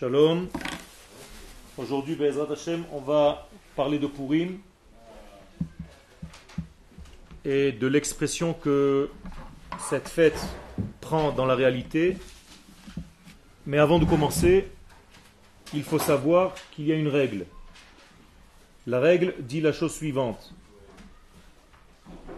[0.00, 0.48] Shalom.
[1.76, 2.16] Aujourd'hui,
[2.50, 4.58] Hashem, on va parler de Purim
[7.44, 9.10] et de l'expression que
[9.90, 10.40] cette fête
[11.02, 12.16] prend dans la réalité.
[13.66, 14.70] Mais avant de commencer,
[15.74, 17.44] il faut savoir qu'il y a une règle.
[18.86, 20.54] La règle dit la chose suivante.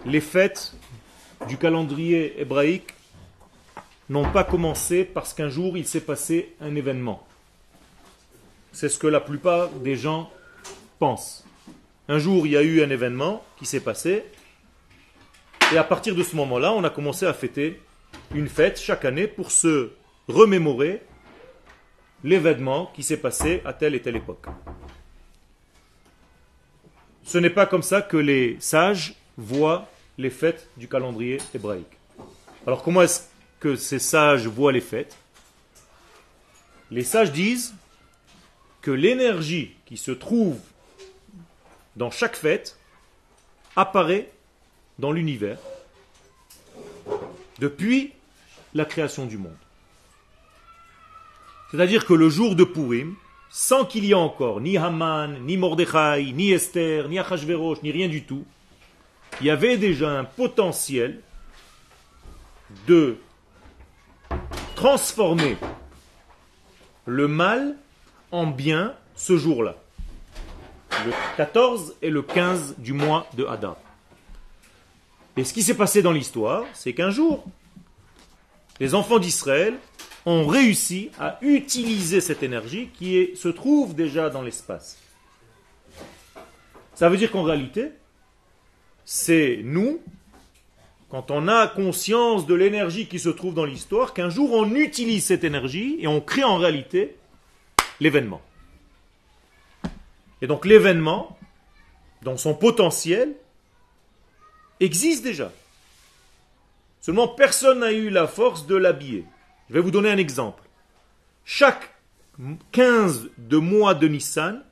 [0.04, 0.74] Les fêtes
[1.46, 2.92] du calendrier hébraïque
[4.08, 7.24] n'ont pas commencé parce qu'un jour il s'est passé un événement.
[8.72, 10.30] C'est ce que la plupart des gens
[10.98, 11.44] pensent.
[12.08, 14.24] Un jour il y a eu un événement qui s'est passé,
[15.72, 17.80] et à partir de ce moment-là, on a commencé à fêter
[18.34, 19.90] une fête chaque année pour se
[20.28, 21.02] remémorer
[22.24, 24.46] l'événement qui s'est passé à telle et telle époque.
[27.24, 31.98] Ce n'est pas comme ça que les sages voient les fêtes du calendrier hébraïque.
[32.66, 33.22] Alors comment est-ce
[33.60, 35.16] que ces sages voient les fêtes?
[36.90, 37.74] Les sages disent
[38.82, 40.58] que l'énergie qui se trouve
[41.96, 42.76] dans chaque fête
[43.76, 44.30] apparaît
[44.98, 45.58] dans l'univers
[47.58, 48.12] depuis
[48.74, 49.56] la création du monde.
[51.70, 53.14] C'est-à-dire que le jour de Purim,
[53.48, 58.08] sans qu'il y ait encore ni Haman, ni Mordechai, ni Esther, ni Achashverosh, ni rien
[58.08, 58.44] du tout,
[59.40, 61.20] il y avait déjà un potentiel
[62.86, 63.16] de
[64.74, 65.56] transformer
[67.06, 67.76] le mal
[68.32, 69.76] en bien ce jour-là.
[71.06, 73.76] Le 14 et le 15 du mois de Hadar.
[75.36, 77.44] Et ce qui s'est passé dans l'histoire, c'est qu'un jour,
[78.80, 79.74] les enfants d'Israël
[80.26, 84.98] ont réussi à utiliser cette énergie qui se trouve déjà dans l'espace.
[86.94, 87.90] Ça veut dire qu'en réalité,
[89.04, 90.00] c'est nous,
[91.08, 95.24] quand on a conscience de l'énergie qui se trouve dans l'histoire, qu'un jour on utilise
[95.24, 97.16] cette énergie et on crée en réalité
[98.02, 98.42] l'événement.
[100.40, 101.38] Et donc l'événement,
[102.22, 103.34] dans son potentiel,
[104.80, 105.52] existe déjà.
[107.00, 109.24] Seulement personne n'a eu la force de l'habiller.
[109.68, 110.62] Je vais vous donner un exemple.
[111.44, 111.94] Chaque
[112.72, 114.62] 15 de mois de Nissan,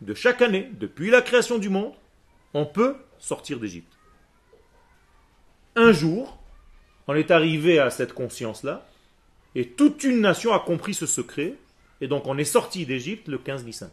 [0.00, 1.94] de chaque année, depuis la création du monde,
[2.54, 3.92] on peut sortir d'Égypte.
[5.74, 6.38] Un jour,
[7.08, 8.86] on est arrivé à cette conscience-là,
[9.54, 11.54] et toute une nation a compris ce secret,
[12.02, 13.90] et donc on est sorti d'Égypte le 15 Nissan.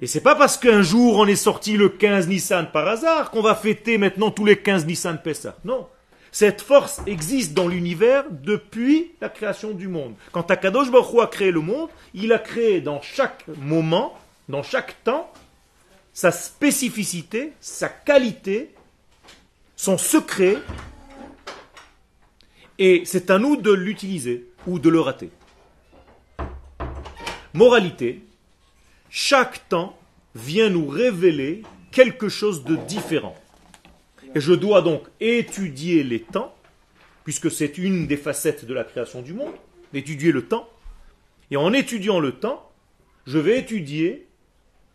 [0.00, 3.42] Et c'est pas parce qu'un jour on est sorti le 15 Nissan par hasard qu'on
[3.42, 5.56] va fêter maintenant tous les 15 Nissan Pessah.
[5.64, 5.86] Non.
[6.32, 10.14] Cette force existe dans l'univers depuis la création du monde.
[10.32, 14.18] Quand Akadosh Baruch a créé le monde, il a créé dans chaque moment,
[14.48, 15.30] dans chaque temps,
[16.12, 18.74] sa spécificité, sa qualité,
[19.76, 20.56] son secret,
[22.78, 25.30] et c'est à nous de l'utiliser ou de le rater.
[27.54, 28.20] Moralité,
[29.10, 29.96] chaque temps
[30.34, 33.36] vient nous révéler quelque chose de différent.
[34.34, 36.52] Et je dois donc étudier les temps,
[37.22, 39.54] puisque c'est une des facettes de la création du monde,
[39.92, 40.68] d'étudier le temps.
[41.52, 42.68] Et en étudiant le temps,
[43.24, 44.26] je vais étudier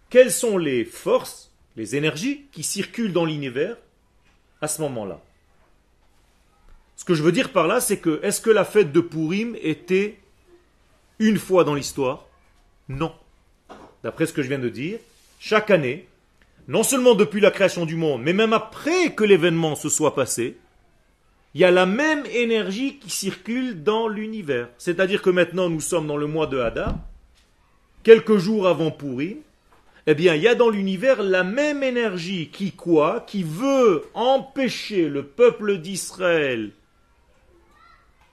[0.10, 3.78] quelles sont les forces, les énergies qui circulent dans l'univers
[4.60, 5.22] à ce moment-là.
[6.98, 9.56] Ce que je veux dire par là, c'est que est-ce que la fête de Purim
[9.62, 10.20] était
[11.20, 12.29] une fois dans l'histoire?
[12.90, 13.14] Non.
[14.04, 15.00] D'après ce que je viens de dire,
[15.40, 16.08] chaque année,
[16.68, 20.58] non seulement depuis la création du monde, mais même après que l'événement se soit passé,
[21.54, 24.70] il y a la même énergie qui circule dans l'univers.
[24.78, 26.96] C'est-à-dire que maintenant nous sommes dans le mois de Hadar,
[28.04, 29.38] quelques jours avant Purim,
[30.08, 35.08] eh bien, il y a dans l'univers la même énergie qui quoi Qui veut empêcher
[35.08, 36.72] le peuple d'Israël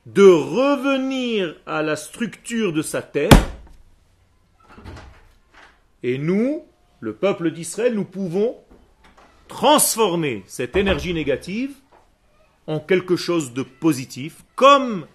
[0.07, 3.29] de revenir à la structure de sa terre.
[6.03, 6.65] Et nous,
[7.01, 8.57] le peuple d'Israël, nous pouvons
[9.49, 11.75] transformer cette énergie négative
[12.67, 15.07] en quelque chose de positif, comme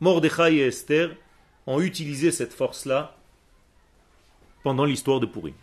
[0.00, 1.16] Mordechai et Esther
[1.66, 3.16] ont utilisé cette force-là
[4.62, 5.54] pendant l'histoire de Pourri.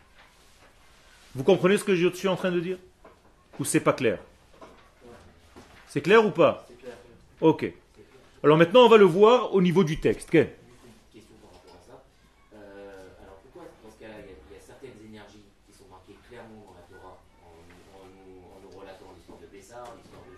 [1.36, 2.78] Vous comprenez ce que je suis en train de dire?
[3.60, 4.20] Ou c'est pas clair?
[5.88, 6.68] C'est clair ou pas?
[7.40, 7.72] Ok.
[8.44, 10.30] Alors maintenant, on va le voir au niveau du texte.
[10.32, 10.50] Quel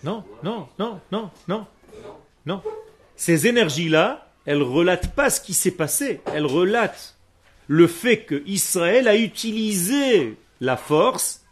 [0.04, 1.66] Non, non, non, non, non,
[2.46, 2.62] non.
[3.16, 6.22] Ces énergies-là, elles relatent pas ce qui s'est passé.
[6.34, 7.16] Elles relatent
[7.68, 11.46] le fait que Israël a utilisé la force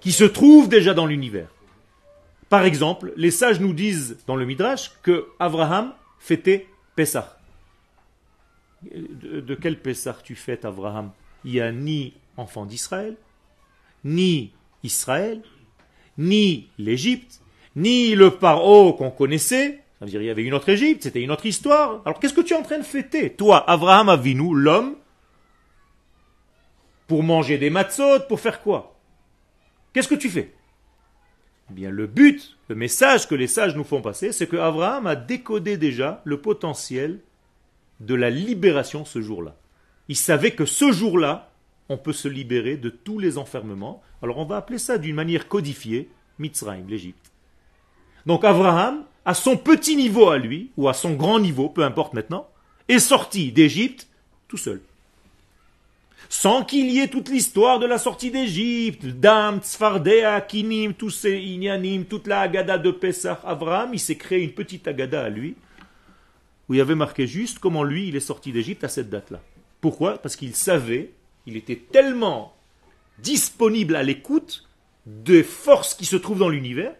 [0.00, 1.48] qui se trouve déjà dans l'univers.
[2.48, 7.38] Par exemple, les sages nous disent dans le Midrash que Abraham fêtait Pessah.
[8.82, 11.10] De, quel Pessah tu fêtes, Abraham?
[11.44, 13.16] Il n'y a ni enfant d'Israël,
[14.04, 14.52] ni
[14.82, 15.42] Israël,
[16.18, 17.40] ni l'Égypte,
[17.76, 19.80] ni le paro qu'on connaissait.
[19.98, 22.02] Ça veut dire il y avait une autre Égypte, c'était une autre histoire.
[22.04, 23.30] Alors qu'est-ce que tu es en train de fêter?
[23.30, 24.96] Toi, Abraham Avinu, l'homme,
[27.06, 28.98] pour manger des matzot, pour faire quoi?
[29.92, 30.52] Qu'est-ce que tu fais?
[31.70, 35.06] Eh Bien, le but, le message que les sages nous font passer, c'est que Abraham
[35.06, 37.20] a décodé déjà le potentiel
[38.00, 39.56] de la libération ce jour-là.
[40.08, 41.50] Il savait que ce jour-là,
[41.88, 44.02] on peut se libérer de tous les enfermements.
[44.22, 46.08] Alors on va appeler ça d'une manière codifiée,
[46.38, 47.30] Mitzrayim, l'Égypte.
[48.26, 52.14] Donc Abraham, à son petit niveau à lui, ou à son grand niveau, peu importe
[52.14, 52.48] maintenant,
[52.88, 54.08] est sorti d'Égypte
[54.48, 54.80] tout seul.
[56.28, 61.38] Sans qu'il y ait toute l'histoire de la sortie d'Égypte, Dam, Tzfardea, Kinim, tous ces
[61.38, 65.54] Inyanim, toute la Agada de Pesach, Abraham, il s'est créé une petite Agada à lui,
[66.68, 69.40] où il y avait marqué juste comment lui, il est sorti d'Égypte à cette date-là.
[69.80, 70.16] Pourquoi?
[70.18, 71.10] Parce qu'il savait
[71.46, 72.54] il était tellement
[73.18, 74.68] disponible à l'écoute
[75.06, 76.94] des forces qui se trouvent dans l'univers,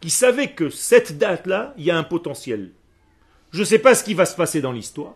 [0.00, 2.72] qu'il savait que cette date-là, il y a un potentiel.
[3.50, 5.14] Je ne sais pas ce qui va se passer dans l'histoire,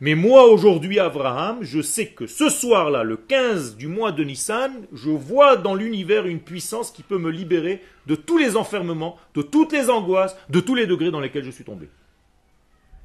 [0.00, 4.84] mais moi aujourd'hui, Abraham, je sais que ce soir-là, le 15 du mois de Nissan,
[4.92, 9.42] je vois dans l'univers une puissance qui peut me libérer de tous les enfermements, de
[9.42, 11.88] toutes les angoisses, de tous les degrés dans lesquels je suis tombé.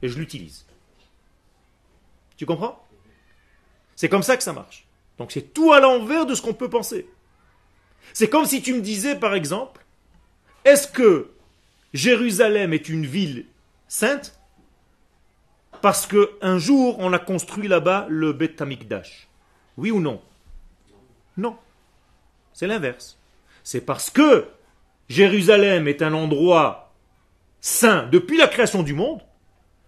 [0.02, 0.66] Et je l'utilise.
[2.36, 2.84] Tu comprends?
[3.96, 4.87] C'est comme ça que ça marche.
[5.18, 7.08] Donc c'est tout à l'envers de ce qu'on peut penser.
[8.14, 9.86] C'est comme si tu me disais, par exemple,
[10.66, 11.32] est-ce que
[11.94, 13.46] Jérusalem est une ville
[13.88, 14.40] sainte?
[15.82, 19.28] Parce qu'un jour on a construit là-bas le Beth Amikdash
[19.78, 20.22] Oui ou non?
[21.38, 21.56] Non.
[22.54, 23.20] C'est l'inverse.
[23.64, 24.48] C'est parce que
[25.10, 26.94] Jérusalem est un endroit
[27.62, 29.22] saint depuis la création du monde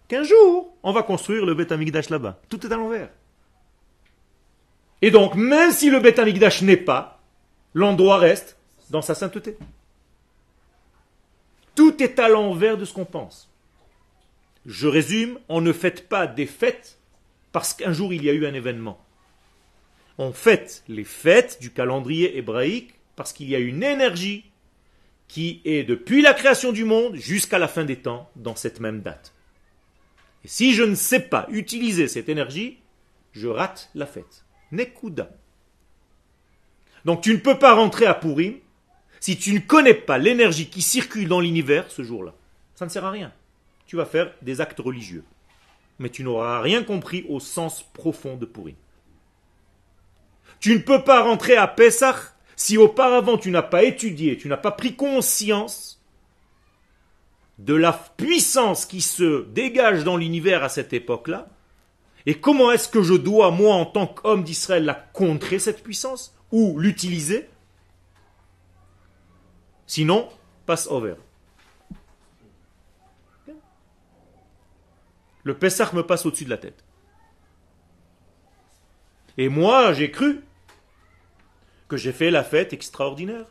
[0.08, 2.40] qu'un jour on va construire le Beth Amikdash là-bas.
[2.50, 3.10] Tout est à l'envers.
[5.02, 6.20] Et donc, même si le Beth
[6.62, 7.22] n'est pas,
[7.74, 8.58] l'endroit reste
[8.90, 9.58] dans sa sainteté.
[11.76, 13.50] Tout est à l'envers de ce qu'on pense.
[14.66, 16.98] Je résume, on ne fête pas des fêtes
[17.52, 19.04] parce qu'un jour il y a eu un événement.
[20.18, 24.46] On fête les fêtes du calendrier hébraïque parce qu'il y a une énergie
[25.30, 29.02] qui est depuis la création du monde jusqu'à la fin des temps dans cette même
[29.02, 29.34] date.
[30.44, 32.80] Et si je ne sais pas utiliser cette énergie,
[33.32, 34.44] je rate la fête.
[34.72, 35.30] Nekuda.
[37.06, 38.56] Donc tu ne peux pas rentrer à Purim
[39.20, 42.34] si tu ne connais pas l'énergie qui circule dans l'univers ce jour-là.
[42.76, 43.34] Ça ne sert à rien.
[43.86, 45.24] Tu vas faire des actes religieux.
[45.98, 48.76] Mais tu n'auras rien compris au sens profond de Purim.
[50.60, 52.16] Tu ne peux pas rentrer à Pessah
[52.56, 56.02] si auparavant tu n'as pas étudié, tu n'as pas pris conscience
[57.58, 61.48] de la puissance qui se dégage dans l'univers à cette époque-là,
[62.26, 66.36] et comment est-ce que je dois, moi, en tant qu'homme d'Israël, la contrer, cette puissance
[66.52, 67.50] Ou l'utiliser?
[69.88, 70.30] Sinon,
[70.66, 71.16] passe over.
[75.44, 76.84] Le Pessah me passe au-dessus de la tête.
[79.38, 80.42] Et moi, j'ai cru
[81.88, 83.46] que j'ai fait la fête extraordinaire.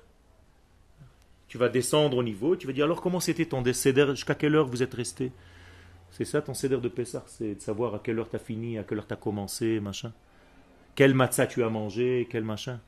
[1.49, 4.55] Tu vas descendre au niveau, tu vas dire alors comment c'était ton décédé, jusqu'à quelle
[4.55, 5.33] heure vous êtes resté?
[6.11, 8.79] C'est ça ton céder de Pessah, c'est de savoir à quelle heure tu as fini,
[8.79, 10.13] à quelle heure tu as commencé, machin.
[10.95, 12.81] Quel matzah tu as mangé, quel machin.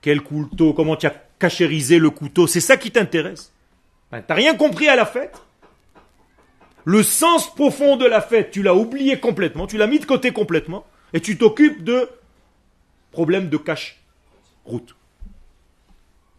[0.00, 3.52] Quel couteau, comment tu as cachérisé le couteau, c'est ça qui t'intéresse.
[4.10, 5.36] Ben, tu n'as rien compris à la fête.
[6.84, 10.32] Le sens profond de la fête, tu l'as oublié complètement, tu l'as mis de côté
[10.32, 12.08] complètement, et tu t'occupes de
[13.10, 14.00] problèmes de cache
[14.64, 14.94] route.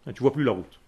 [0.06, 0.80] Ben, tu vois plus la route.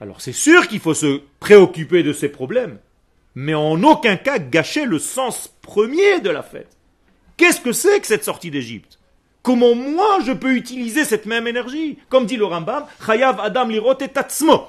[0.00, 2.78] Alors c'est sûr qu'il faut se préoccuper de ces problèmes,
[3.34, 6.76] mais en aucun cas gâcher le sens premier de la fête.
[7.36, 8.98] Qu'est-ce que c'est que cette sortie d'Égypte?
[9.42, 11.98] Comment moi je peux utiliser cette même énergie?
[12.08, 14.68] Comme dit le Rambam, Chayav Adam Lirot et Tatsmo.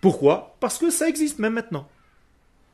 [0.00, 0.56] Pourquoi?
[0.60, 1.88] Parce que ça existe même maintenant.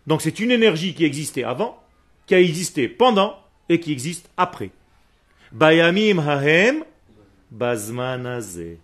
[0.06, 1.80] Donc c'est une énergie qui existait avant,
[2.26, 3.36] qui a existé pendant
[3.68, 4.70] et qui existe après.
[5.52, 6.84] Bayamim hahem
[7.50, 8.78] bazmanazeh.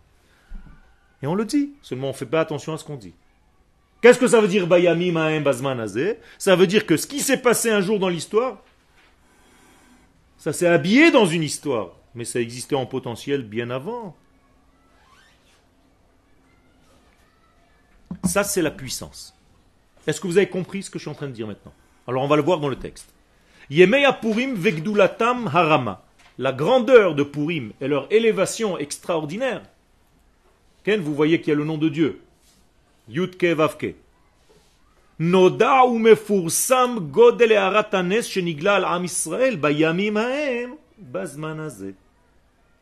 [1.23, 3.15] Et on le dit, seulement on ne fait pas attention à ce qu'on dit.
[4.01, 5.45] Qu'est-ce que ça veut dire Bayami Ma'em
[6.39, 8.63] Ça veut dire que ce qui s'est passé un jour dans l'histoire,
[10.37, 14.17] ça s'est habillé dans une histoire, mais ça existait en potentiel bien avant.
[18.25, 19.35] Ça, c'est la puissance.
[20.07, 21.73] Est-ce que vous avez compris ce que je suis en train de dire maintenant?
[22.07, 23.13] Alors, on va le voir dans le texte.
[23.69, 26.05] Yemeya Purim Vegdulatam Harama.
[26.39, 29.63] La grandeur de Purim et leur élévation extraordinaire
[30.97, 32.21] vous voyez qu'il y a le nom de Dieu.
[33.09, 33.95] Yutke Vavke.
[35.19, 36.07] Noda am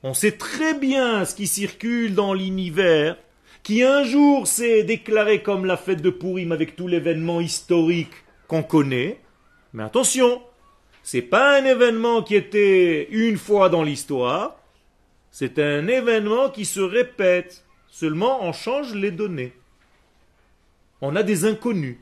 [0.02, 3.16] On sait très bien ce qui circule dans l'univers,
[3.62, 8.12] qui un jour s'est déclaré comme la fête de Purim avec tout l'événement historique
[8.46, 9.18] qu'on connaît.
[9.72, 10.42] Mais attention,
[11.02, 14.56] c'est pas un événement qui était une fois dans l'histoire,
[15.30, 17.65] c'est un événement qui se répète.
[17.88, 19.52] Seulement, on change les données.
[21.00, 21.98] On a des inconnus.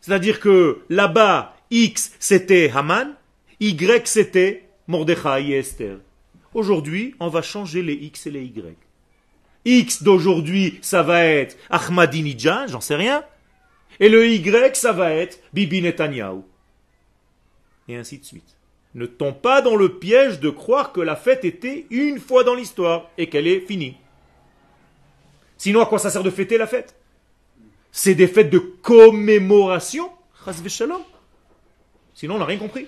[0.00, 3.14] C'est-à-dire que là-bas, X c'était Haman,
[3.60, 5.98] Y c'était Mordechai et Esther.
[6.52, 8.76] Aujourd'hui, on va changer les X et les Y.
[9.64, 13.24] X d'aujourd'hui, ça va être Ahmadinejad, j'en sais rien.
[13.98, 16.42] Et le Y, ça va être Bibi Netanyahu.
[17.88, 18.56] Et ainsi de suite.
[18.94, 22.54] Ne tombe pas dans le piège de croire que la fête était une fois dans
[22.54, 23.96] l'histoire et qu'elle est finie.
[25.56, 26.96] Sinon, à quoi ça sert de fêter la fête?
[27.92, 30.10] C'est des fêtes de commémoration.
[32.14, 32.86] Sinon, on n'a rien compris.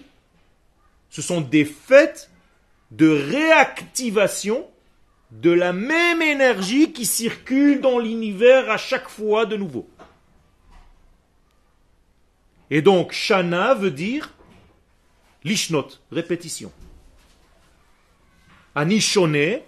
[1.11, 2.31] Ce sont des fêtes
[2.91, 4.67] de réactivation
[5.31, 9.89] de la même énergie qui circule dans l'univers à chaque fois de nouveau.
[12.71, 14.33] Et donc, Shana veut dire
[15.45, 16.73] lishnot, répétition.
[18.75, 19.61] Anishone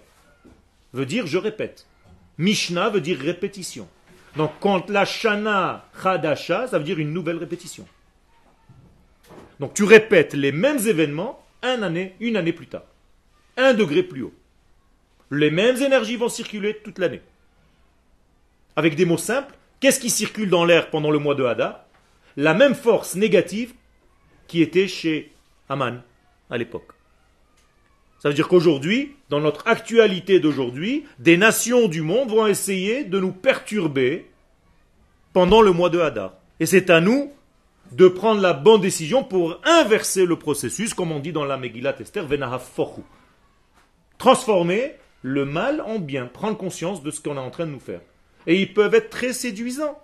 [0.93, 1.87] veut dire je répète.
[2.39, 3.87] Mishnah veut dire répétition.
[4.35, 7.85] Donc, quand la Shana Chadasha, ça veut dire une nouvelle répétition.
[9.59, 12.83] Donc, tu répètes les mêmes événements un année, une année plus tard
[13.59, 14.33] un degré plus haut.
[15.31, 17.21] Les mêmes énergies vont circuler toute l'année.
[18.75, 21.85] Avec des mots simples, qu'est-ce qui circule dans l'air pendant le mois de Hadar
[22.37, 23.73] La même force négative
[24.47, 25.33] qui était chez
[25.67, 26.01] Aman
[26.49, 26.93] à l'époque.
[28.19, 33.19] Ça veut dire qu'aujourd'hui, dans notre actualité d'aujourd'hui, des nations du monde vont essayer de
[33.19, 34.29] nous perturber
[35.31, 36.33] pendant le mois de Hadar.
[36.59, 37.31] Et c'est à nous
[37.93, 41.95] de prendre la bonne décision pour inverser le processus, comme on dit dans la Megillat
[41.99, 42.27] Esther,
[42.59, 43.01] Fochu
[44.17, 47.79] transformer le mal en bien, prendre conscience de ce qu'on est en train de nous
[47.79, 48.01] faire.
[48.45, 49.97] Et ils peuvent être très séduisants.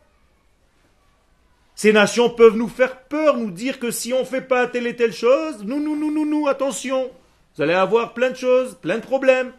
[1.76, 4.88] Ces nations peuvent nous faire peur, nous dire que si on ne fait pas telle
[4.88, 7.12] et telle chose, nous, nous, nous, nous, nous, attention,
[7.56, 9.54] vous allez avoir plein de choses, plein de problèmes.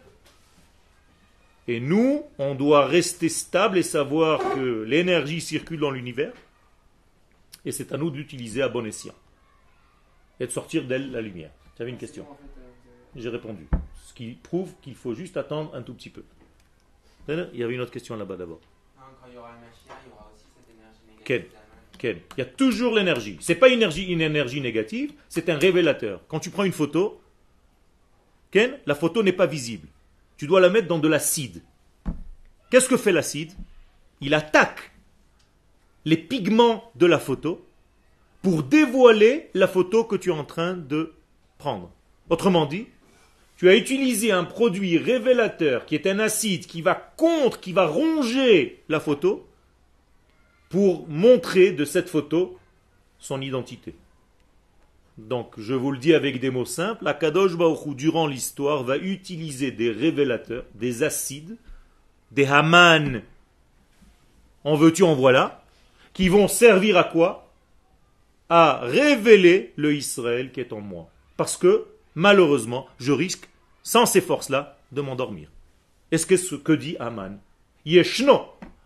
[1.67, 6.31] Et nous, on doit rester stable et savoir que l'énergie circule dans l'univers.
[7.65, 9.15] Et c'est à nous de l'utiliser à bon escient.
[10.39, 11.51] Et de sortir d'elle la lumière.
[11.75, 12.25] Tu avais une question
[13.15, 13.67] J'ai répondu
[14.17, 16.23] qui prouve qu'il faut juste attendre un tout petit peu.
[17.29, 18.59] Il y avait une autre question là-bas d'abord.
[18.97, 22.25] Quand il y aura il y aura aussi cette énergie négative.
[22.35, 23.37] Il y a toujours l'énergie.
[23.39, 26.21] C'est pas une énergie, une énergie négative, c'est un révélateur.
[26.27, 27.26] Quand tu prends une photo, Ken,
[28.85, 29.87] la photo n'est pas visible.
[30.37, 31.61] Tu dois la mettre dans de l'acide.
[32.69, 33.51] Qu'est-ce que fait l'acide?
[34.21, 34.91] Il attaque
[36.05, 37.65] les pigments de la photo
[38.41, 41.13] pour dévoiler la photo que tu es en train de
[41.57, 41.91] prendre.
[42.29, 42.87] Autrement dit,
[43.57, 47.87] tu as utilisé un produit révélateur qui est un acide qui va contre, qui va
[47.87, 49.47] ronger la photo
[50.69, 52.57] pour montrer de cette photo
[53.19, 53.95] son identité.
[55.17, 59.71] Donc, je vous le dis avec des mots simples, Akadosh Baruch durant l'histoire, va utiliser
[59.71, 61.57] des révélateurs, des acides,
[62.31, 63.21] des haman,
[64.63, 65.63] en veux-tu, en voilà,
[66.13, 67.51] qui vont servir à quoi?
[68.49, 71.09] À révéler le Israël qui est en moi.
[71.35, 73.49] Parce que malheureusement, je risque,
[73.83, 75.49] sans ces forces-là, de m'endormir.
[76.11, 77.39] Est-ce que ce que dit Aman
[77.85, 78.41] Yeshno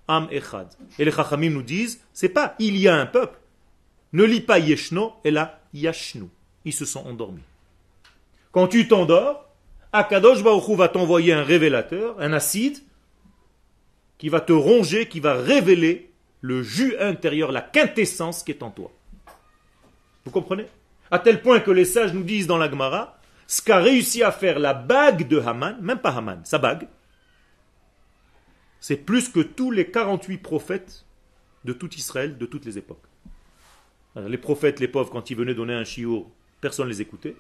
[0.08, 0.68] Am Echad.
[1.00, 3.40] Et les Chachamim nous disent, c'est pas il y a un peuple.
[4.14, 6.28] Ne lis pas Yeshno, et là, Yashnu.
[6.66, 7.44] Ils se sont endormis.
[8.51, 9.48] Quand tu t'endors,
[9.94, 12.78] Akadosh Baruch va t'envoyer un révélateur, un acide,
[14.18, 16.12] qui va te ronger, qui va révéler
[16.42, 18.92] le jus intérieur, la quintessence qui est en toi.
[20.25, 20.68] Vous comprenez?
[21.10, 24.32] À tel point que les sages nous disent dans la Gemara, ce qu'a réussi à
[24.32, 26.88] faire la bague de Haman, même pas Haman, sa bague,
[28.80, 31.06] c'est plus que tous les 48 prophètes
[31.66, 33.04] de tout Israël, de toutes les époques.
[34.15, 37.36] Les prophètes, les pauvres, quand ils venaient donner un chiot, personne ne les écoutait.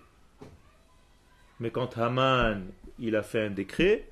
[1.59, 2.65] Mais quand Haman,
[2.99, 4.07] il a fait un décret,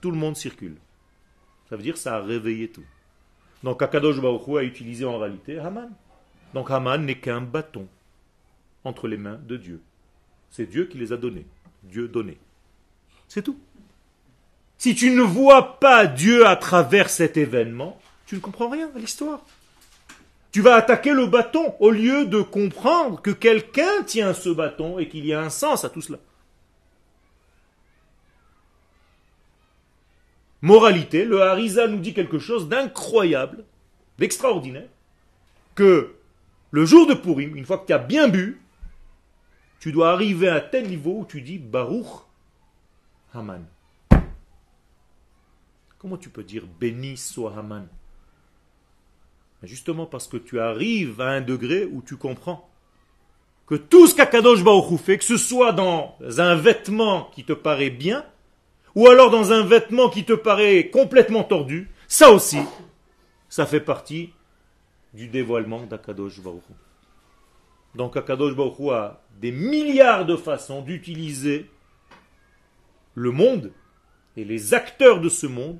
[0.00, 0.76] tout le monde circule.
[1.68, 2.84] Ça veut dire que ça a réveillé tout.
[3.62, 5.90] Donc Akadosh Baruch a utilisé en réalité Haman.
[6.54, 7.86] Donc Haman n'est qu'un bâton
[8.84, 9.80] entre les mains de Dieu.
[10.50, 11.46] C'est Dieu qui les a donnés.
[11.82, 12.38] Dieu donné.
[13.28, 13.58] C'est tout.
[14.78, 18.98] Si tu ne vois pas Dieu à travers cet événement, tu ne comprends rien à
[18.98, 19.44] l'histoire.
[20.50, 25.08] Tu vas attaquer le bâton au lieu de comprendre que quelqu'un tient ce bâton et
[25.08, 26.18] qu'il y a un sens à tout cela.
[30.62, 33.64] Moralité, le Harisa nous dit quelque chose d'incroyable,
[34.18, 34.88] d'extraordinaire.
[35.74, 36.16] que
[36.72, 38.60] le jour de Purim, une fois que tu as bien bu,
[39.78, 42.26] tu dois arriver à tel niveau où tu dis Baruch
[43.32, 43.64] Haman.
[45.98, 47.86] Comment tu peux dire béni soit Haman?
[49.62, 52.68] Justement parce que tu arrives à un degré où tu comprends
[53.66, 57.90] que tout ce qu'Akadosh Baruch fait, que ce soit dans un vêtement qui te paraît
[57.90, 58.24] bien,
[58.94, 62.60] ou alors dans un vêtement qui te paraît complètement tordu, ça aussi,
[63.48, 64.30] ça fait partie
[65.12, 66.40] du dévoilement d'Akadosh
[67.94, 71.68] Donc Akadosh Baruch a des milliards de façons d'utiliser
[73.14, 73.72] le monde
[74.36, 75.78] et les acteurs de ce monde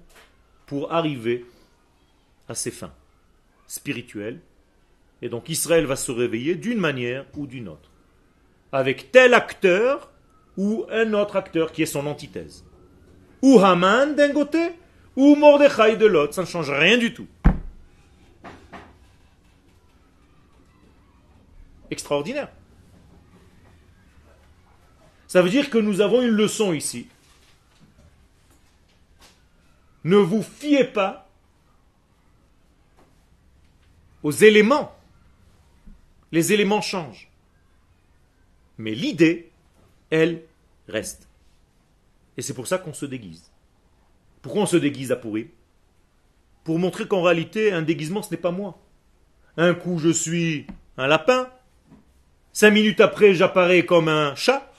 [0.67, 1.47] pour arriver
[2.49, 2.93] à ses fins
[3.69, 4.41] spirituelles.
[5.23, 7.91] Et donc Israël va se réveiller d'une manière ou d'une autre.
[8.73, 10.11] Avec tel acteur
[10.57, 12.65] ou un autre acteur qui est son antithèse.
[13.43, 14.73] Ou Haman d'un côté,
[15.15, 16.35] ou Mordechai de l'autre.
[16.35, 17.29] Ça ne change rien du tout.
[21.91, 22.49] Extraordinaire.
[25.29, 27.07] Ça veut dire que nous avons une leçon ici.
[30.05, 31.28] Ne vous fiez pas
[34.29, 34.95] aux éléments.
[36.33, 37.31] Les éléments changent.
[38.77, 39.51] Mais l'idée,
[40.11, 40.43] elle,
[40.87, 41.31] reste.
[42.37, 43.51] Et c'est pour ça qu'on se déguise.
[44.43, 45.47] Pourquoi on se déguise à pourrir
[46.63, 48.79] Pour montrer qu'en réalité, un déguisement, ce n'est pas moi.
[49.57, 50.67] Un coup, je suis
[50.99, 51.49] un lapin.
[52.53, 54.71] Cinq minutes après, j'apparais comme un chat.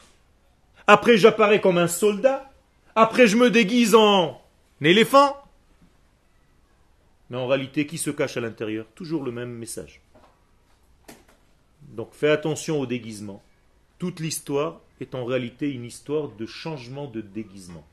[0.86, 2.52] Après, j'apparais comme un soldat.
[2.96, 4.40] Après, je me déguise en
[4.80, 5.39] éléphant.
[7.30, 10.02] Mais en réalité, qui se cache à l'intérieur Toujours le même message.
[11.82, 13.42] Donc fais attention au déguisement.
[13.98, 17.86] Toute l'histoire est en réalité une histoire de changement de déguisement.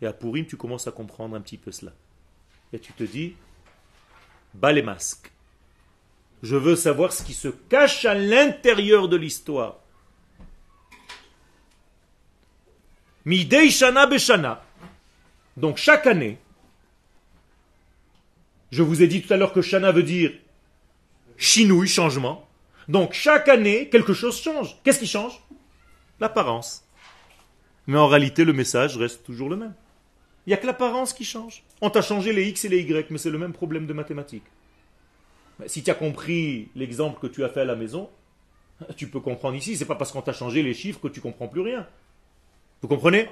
[0.00, 1.92] Et à Pourim, tu commences à comprendre un petit peu cela.
[2.72, 3.34] Et tu te dis,
[4.54, 5.32] bas les masques.
[6.42, 9.78] Je veux savoir ce qui se cache à l'intérieur de l'histoire.
[13.24, 14.62] Midei Shana Beshana.
[15.56, 16.38] Donc chaque année,
[18.70, 20.32] je vous ai dit tout à l'heure que Shana veut dire
[21.36, 22.46] chinouille, changement.
[22.88, 24.76] Donc chaque année, quelque chose change.
[24.82, 25.40] Qu'est-ce qui change?
[26.20, 26.84] L'apparence.
[27.86, 29.74] Mais en réalité, le message reste toujours le même.
[30.46, 31.62] Il n'y a que l'apparence qui change.
[31.80, 34.46] On t'a changé les X et les Y, mais c'est le même problème de mathématiques.
[35.66, 38.08] Si tu as compris l'exemple que tu as fait à la maison,
[38.96, 39.76] tu peux comprendre ici.
[39.76, 41.86] C'est pas parce qu'on t'a changé les chiffres que tu comprends plus rien.
[42.80, 43.28] Vous comprenez?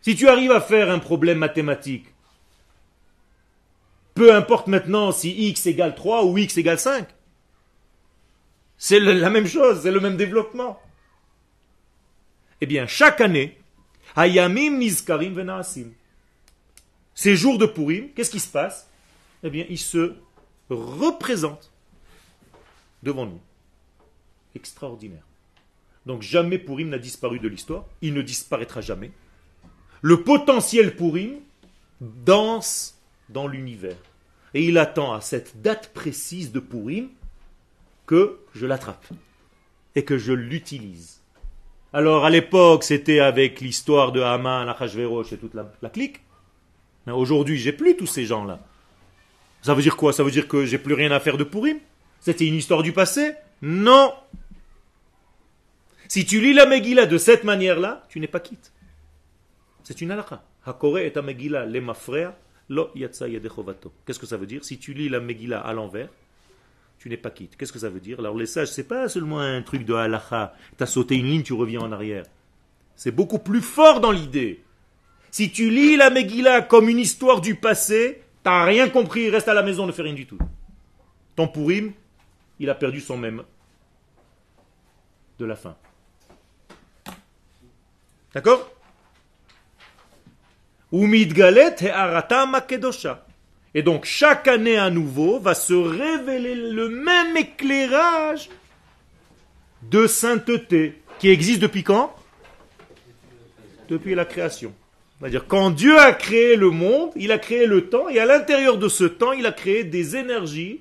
[0.00, 2.06] Si tu arrives à faire un problème mathématique,
[4.18, 7.06] peu importe maintenant si x égale 3 ou x égale 5,
[8.76, 10.80] c'est la même chose, c'est le même développement.
[12.60, 13.56] Eh bien, chaque année,
[14.16, 15.92] Hayamim Nizkarim Venaasim.
[17.14, 18.90] Ces jours de Purim, qu'est-ce qui se passe?
[19.44, 20.14] Eh bien, ils se
[20.68, 21.70] représentent
[23.04, 23.40] devant nous.
[24.56, 25.22] Extraordinaire.
[26.06, 29.12] Donc jamais Purim n'a disparu de l'histoire, il ne disparaîtra jamais.
[30.02, 31.36] Le potentiel Purim
[32.00, 33.96] danse dans l'univers.
[34.54, 37.08] Et il attend à cette date précise de Purim
[38.06, 39.06] que je l'attrape
[39.94, 41.20] et que je l'utilise.
[41.92, 46.20] Alors à l'époque, c'était avec l'histoire de Haman, Achashverosh et toute la, clique.
[47.06, 48.60] Mais aujourd'hui, j'ai plus tous ces gens-là.
[49.62, 50.12] Ça veut dire quoi?
[50.12, 51.78] Ça veut dire que j'ai plus rien à faire de Purim?
[52.20, 53.32] C'était une histoire du passé?
[53.60, 54.12] Non
[56.08, 58.72] si tu lis la Megillah de cette manière-là, tu n'es pas quitte.
[59.84, 60.42] C'est une halakha.
[60.64, 61.80] Hakore et Megillah le
[62.68, 64.64] lo Qu'est-ce que ça veut dire?
[64.64, 66.08] Si tu lis la Megillah à l'envers,
[66.98, 67.56] tu n'es pas quitte.
[67.56, 68.18] Qu'est-ce que ça veut dire?
[68.18, 70.54] Alors les sages, c'est pas seulement un truc de halakha.
[70.76, 72.24] Tu as sauté une ligne, tu reviens en arrière.
[72.96, 74.62] C'est beaucoup plus fort dans l'idée.
[75.30, 79.54] Si tu lis la Megillah comme une histoire du passé, t'as rien compris, reste à
[79.54, 80.38] la maison, ne fais rien du tout.
[81.36, 81.92] Ton Purim,
[82.58, 83.44] il a perdu son même
[85.38, 85.76] de la fin.
[88.34, 88.70] D'accord?
[93.74, 98.48] Et donc chaque année à nouveau va se révéler le même éclairage
[99.82, 102.14] de sainteté qui existe depuis quand?
[103.88, 104.72] Depuis la création.
[105.18, 108.78] C'est-à-dire quand Dieu a créé le monde, il a créé le temps et à l'intérieur
[108.78, 110.80] de ce temps, il a créé des énergies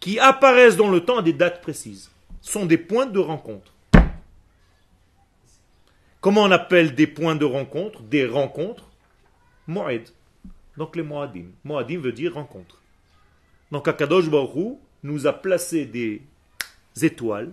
[0.00, 2.10] qui apparaissent dans le temps à des dates précises.
[2.40, 3.71] Ce sont des points de rencontre.
[6.22, 8.88] Comment on appelle des points de rencontre Des rencontres
[9.66, 10.08] Moed.
[10.76, 11.46] Donc les Moadim.
[11.64, 12.80] Moadim veut dire rencontre.
[13.72, 16.22] Donc Akadosh Baruch nous a placé des
[17.02, 17.52] étoiles,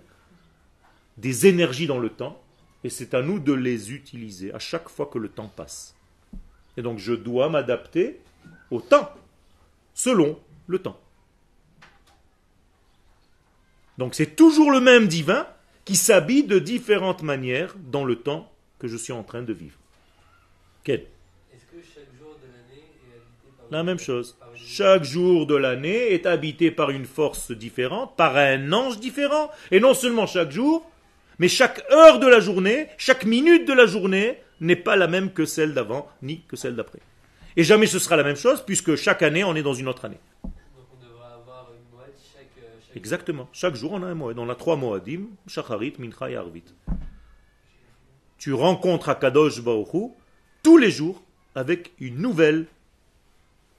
[1.17, 2.39] des énergies dans le temps,
[2.83, 5.95] et c'est à nous de les utiliser à chaque fois que le temps passe.
[6.77, 8.19] Et donc je dois m'adapter
[8.69, 9.09] au temps,
[9.95, 10.99] selon le temps.
[13.97, 15.47] Donc c'est toujours le même divin
[15.85, 19.77] qui s'habille de différentes manières dans le temps que je suis en train de vivre.
[20.83, 21.01] Quel?
[21.53, 24.35] Est-ce que chaque jour de l'année est habité par La même chose.
[24.39, 28.99] par une- Chaque jour de l'année est habité par une force différente, par un ange
[28.99, 29.51] différent.
[29.71, 30.89] Et non seulement chaque jour,
[31.39, 35.31] mais chaque heure de la journée, chaque minute de la journée n'est pas la même
[35.31, 36.99] que celle d'avant, ni que celle d'après.
[37.55, 40.05] Et jamais ce sera la même chose, puisque chaque année, on est dans une autre
[40.05, 40.19] année.
[40.43, 40.53] Donc
[40.93, 43.49] on devrait avoir une moite chaque, euh, chaque Exactement.
[43.51, 44.37] Chaque jour, on a un moed.
[44.39, 46.63] On a trois moadim, Shacharit, Mincha et Arvit.
[48.39, 50.07] Tu rencontres Akadosh Hu
[50.63, 51.21] tous les jours
[51.55, 52.65] avec une nouvelle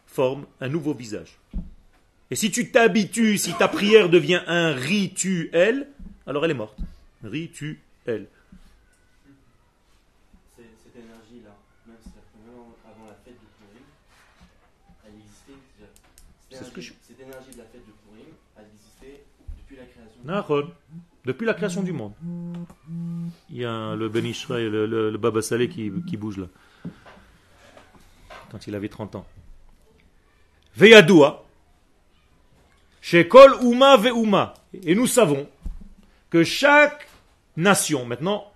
[0.06, 1.38] forme, un nouveau visage.
[2.30, 5.88] Et si tu t'habitues, si ta prière devient un rituel,
[6.26, 6.78] alors elle est morte.
[7.24, 7.78] Rituel.
[10.56, 11.96] C'est- Cette énergie-là, même,
[12.84, 13.84] avant la fête de Purim,
[15.06, 15.88] elle existait déjà.
[16.50, 19.24] Cette C'est ce que énergie- Cette énergie de la fête de Purim, elle existait
[19.58, 20.20] depuis la création.
[21.24, 22.12] Depuis la création du monde.
[23.50, 26.46] Il y a le Ben le, le, Baba Saleh qui, qui bouge là.
[28.50, 29.26] Quand il avait 30 ans.
[30.76, 31.44] Veyadoua.
[33.02, 34.54] Shekol Uma Veuma.
[34.82, 35.48] Et nous savons
[36.30, 37.08] que chaque
[37.56, 38.52] nation, maintenant,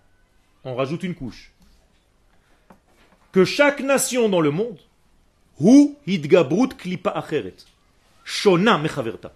[0.64, 1.52] on rajoute une couche,
[3.32, 4.78] que chaque nation dans le monde,
[5.60, 7.56] Hu Hidgabrut Klipa Acheret.
[8.24, 9.34] Shona Mechaverta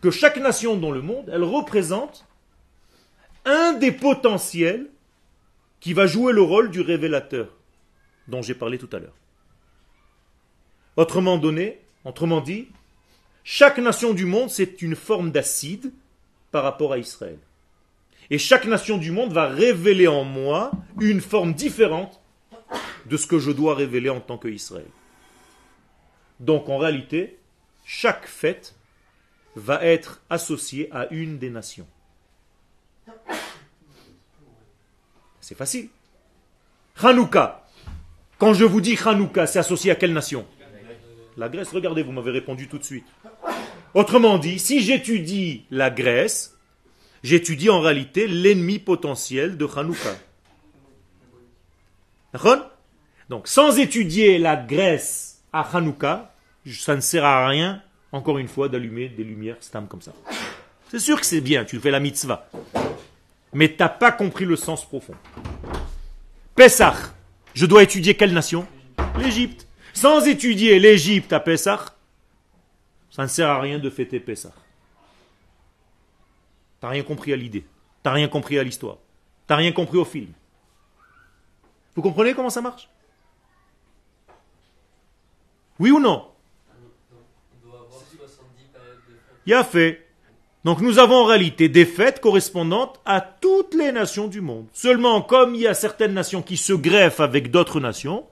[0.00, 2.24] que chaque nation dans le monde, elle représente
[3.44, 4.90] un des potentiels
[5.80, 7.48] qui va jouer le rôle du révélateur
[8.28, 9.16] dont j'ai parlé tout à l'heure.
[10.96, 12.68] Autrement donné, autrement dit,
[13.44, 15.92] chaque nation du monde, c'est une forme d'acide
[16.50, 17.38] par rapport à Israël.
[18.28, 22.20] Et chaque nation du monde va révéler en moi une forme différente
[23.06, 24.86] de ce que je dois révéler en tant qu'Israël.
[26.38, 27.38] Donc en réalité,
[27.84, 28.76] chaque fête
[29.56, 31.88] va être associé à une des nations.
[35.40, 35.88] C'est facile.
[37.02, 37.66] Hanouka.
[38.38, 40.46] Quand je vous dis Hanouka, c'est associé à quelle nation?
[41.36, 43.06] La Grèce, regardez, vous m'avez répondu tout de suite.
[43.94, 46.56] Autrement dit, si j'étudie la Grèce,
[47.22, 50.16] j'étudie en réalité l'ennemi potentiel de Hanouka.
[53.28, 56.34] Donc, sans étudier la Grèce à Hanouka,
[56.66, 60.12] ça ne sert à rien encore une fois, d'allumer des lumières stam comme ça.
[60.90, 62.48] C'est sûr que c'est bien, tu fais la mitzvah.
[63.52, 65.14] Mais t'as pas compris le sens profond.
[66.54, 66.94] Pessah,
[67.54, 68.66] je dois étudier quelle nation?
[69.18, 69.66] L'Égypte.
[69.92, 71.96] Sans étudier l'Égypte à Pessah,
[73.10, 74.52] ça ne sert à rien de fêter Pessah.
[76.80, 77.66] T'as rien compris à l'idée.
[78.02, 78.98] T'as rien compris à l'histoire.
[79.46, 80.32] T'as rien compris au film.
[81.94, 82.88] Vous comprenez comment ça marche?
[85.78, 86.30] Oui ou non?
[86.72, 89.42] On doit avoir 70 périodes de fête.
[89.44, 90.06] Il a fait.
[90.64, 94.66] Donc nous avons en réalité des fêtes correspondantes à toutes les nations du monde.
[94.72, 98.26] Seulement, comme il y a certaines nations qui se greffent avec d'autres nations,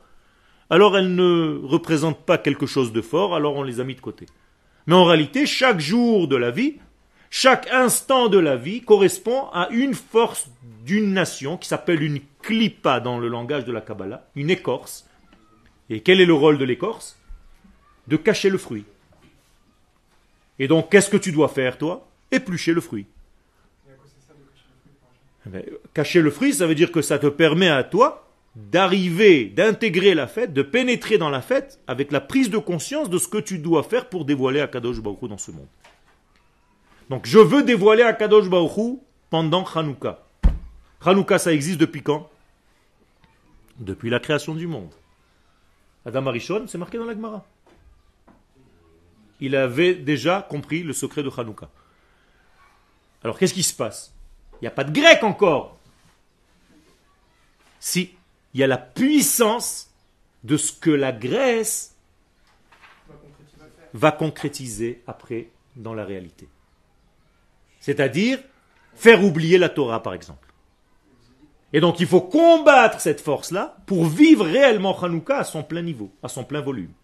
[0.69, 4.01] alors elles ne représentent pas quelque chose de fort, alors on les a mis de
[4.01, 4.27] côté.
[4.87, 6.77] Mais en réalité, chaque jour de la vie,
[7.31, 10.49] chaque instant de la vie correspond à une force
[10.85, 15.07] d'une nation qui s'appelle une clipa dans le langage de la Kabbalah, une écorce.
[15.91, 17.19] Et quel est le rôle de l'écorce?
[18.07, 18.85] De cacher le fruit.
[20.59, 22.08] Et donc, qu'est-ce que tu dois faire, toi?
[22.31, 23.07] Éplucher le fruit.
[25.47, 25.65] Eh ben,
[25.95, 30.27] Cacher le fruit, ça veut dire que ça te permet à toi d'arriver, d'intégrer la
[30.27, 33.59] fête, de pénétrer dans la fête avec la prise de conscience de ce que tu
[33.59, 35.69] dois faire pour dévoiler Akadosh Baruch dans ce monde.
[37.09, 38.99] Donc, je veux dévoiler Akadosh Baruch
[39.31, 40.25] pendant Hanouka.
[41.05, 42.29] Hanouka, ça existe depuis quand?
[43.79, 44.91] Depuis la création du monde.
[46.05, 47.45] Adam Arishon, c'est marqué dans la Gemara
[49.41, 51.69] il avait déjà compris le secret de Hanouka.
[53.29, 54.15] Alors qu'est-ce qui se passe?
[54.55, 55.77] Il n'y a pas de grec encore.
[57.79, 58.15] Si,
[58.55, 59.91] il y a la puissance
[60.45, 61.95] de ce que la Grèce
[63.93, 66.49] va concrétiser après dans la réalité.
[67.81, 68.39] C'est-à-dire
[68.95, 70.51] faire oublier la Torah, par exemple.
[71.75, 76.11] Et donc il faut combattre cette force-là pour vivre réellement Hanouka à son plein niveau,
[76.23, 76.95] à son plein volume.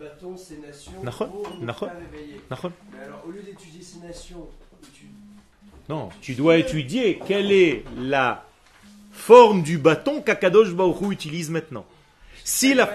[0.00, 1.86] Bâton, ces nations, Nachon, pour nous nachon.
[1.86, 2.40] faire réveiller.
[2.50, 4.48] Nachon Mais alors, au lieu d'étudier ces nations,
[4.94, 5.10] tu...
[5.90, 8.46] Non, tu dois étudier quelle est la
[9.12, 11.84] forme du bâton qu'Akadosh Hu utilise maintenant.
[12.44, 12.90] Si la...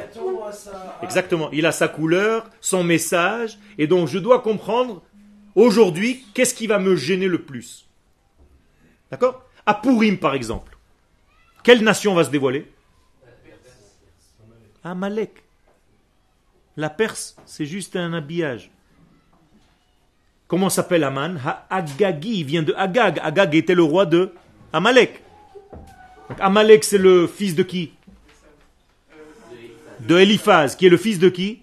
[1.03, 5.03] Exactement, il a sa couleur, son message, et donc je dois comprendre
[5.53, 7.87] aujourd'hui qu'est-ce qui va me gêner le plus.
[9.11, 9.43] D'accord?
[9.67, 10.75] À Purim, par exemple,
[11.61, 12.65] quelle nation va se dévoiler?
[14.83, 15.44] Amalek.
[16.77, 18.69] La Perse, c'est juste un habillage.
[20.47, 21.39] Comment s'appelle Aman?
[21.69, 23.19] Agagi, vient de Agag.
[23.23, 24.31] Agag était le roi de
[24.73, 25.23] Amalek.
[26.39, 27.93] Amalek, c'est le fils de qui?
[30.01, 31.61] De Eliphaz, qui est le fils de qui?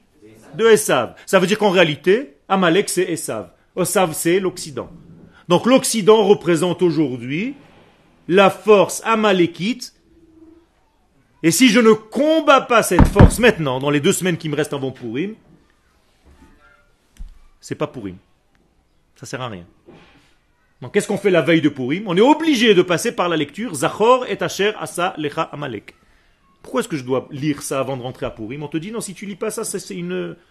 [0.54, 1.14] De Esav.
[1.26, 3.50] Ça veut dire qu'en réalité, Amalek, c'est Esav.
[3.76, 4.90] Esav, c'est l'Occident.
[5.48, 7.54] Donc l'Occident représente aujourd'hui
[8.28, 9.92] la force amalékite.
[11.42, 14.54] Et si je ne combats pas cette force maintenant, dans les deux semaines qui me
[14.54, 15.34] restent avant Purim,
[17.60, 18.16] c'est pas Purim.
[19.16, 19.66] Ça sert à rien.
[20.80, 22.04] Donc qu'est-ce qu'on fait la veille de Purim?
[22.06, 25.94] On est obligé de passer par la lecture Zachor et Asher Asa Lecha Amalek.
[26.62, 28.62] Pourquoi est-ce que je dois lire ça avant de rentrer à Purim?
[28.62, 29.96] On te dit non, si tu lis pas ça, c'est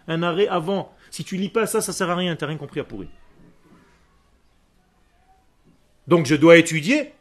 [0.08, 0.93] un arrêt avant.
[1.10, 3.08] Si tu lis pas ça, ça sert à rien, tu n'as rien compris à Purim.
[6.08, 7.13] Donc je dois étudier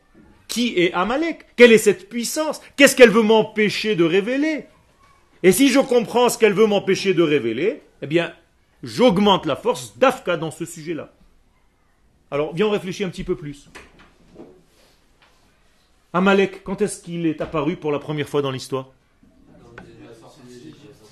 [0.51, 1.47] qui est Amalek?
[1.57, 2.61] Quelle est cette puissance?
[2.77, 4.67] Qu'est-ce qu'elle veut m'empêcher de révéler?
[5.43, 8.35] Et si je comprends ce qu'elle veut m'empêcher de révéler, eh bien,
[8.83, 11.15] j'augmente la force d'Afka dans ce sujet-là.
[12.31, 13.71] Alors, viens, on réfléchit un petit peu plus.
[16.13, 18.89] Amalek, quand est-ce qu'il est apparu pour la première fois dans l'histoire?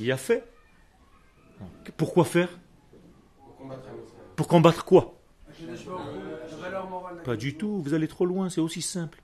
[0.01, 0.44] Il a fait.
[1.96, 2.48] Pourquoi faire?
[4.37, 5.14] Pour combattre quoi?
[7.24, 9.20] Pas du tout, vous allez trop loin, c'est aussi simple.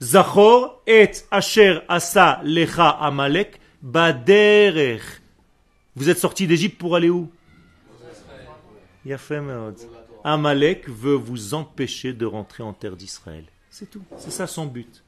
[0.00, 5.02] Zachor et Asher Asa Lecha Amalek Baderech.
[5.96, 7.30] Vous êtes sortis d'Égypte pour aller où?
[10.22, 13.44] Amalek veut vous empêcher de rentrer en terre d'Israël.
[13.70, 14.02] C'est tout.
[14.16, 15.02] C'est ça son but.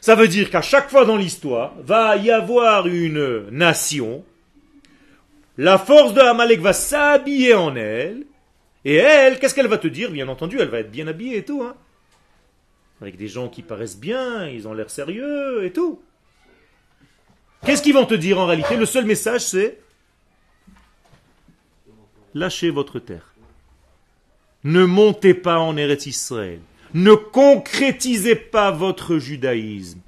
[0.00, 4.24] Ça veut dire qu'à chaque fois dans l'histoire, va y avoir une nation.
[5.58, 8.24] La force de Amalek va s'habiller en elle.
[8.84, 10.10] Et elle, qu'est-ce qu'elle va te dire?
[10.10, 11.62] Bien entendu, elle va être bien habillée et tout.
[11.62, 11.74] Hein
[13.00, 16.00] avec des gens qui paraissent bien, ils ont l'air sérieux et tout.
[17.64, 18.76] Qu'est-ce qu'ils vont te dire en réalité?
[18.76, 19.78] Le seul message c'est
[22.34, 23.34] lâchez votre terre.
[24.64, 26.60] Ne montez pas en Eretz Israël.
[26.94, 30.00] Ne concrétisez pas votre judaïsme.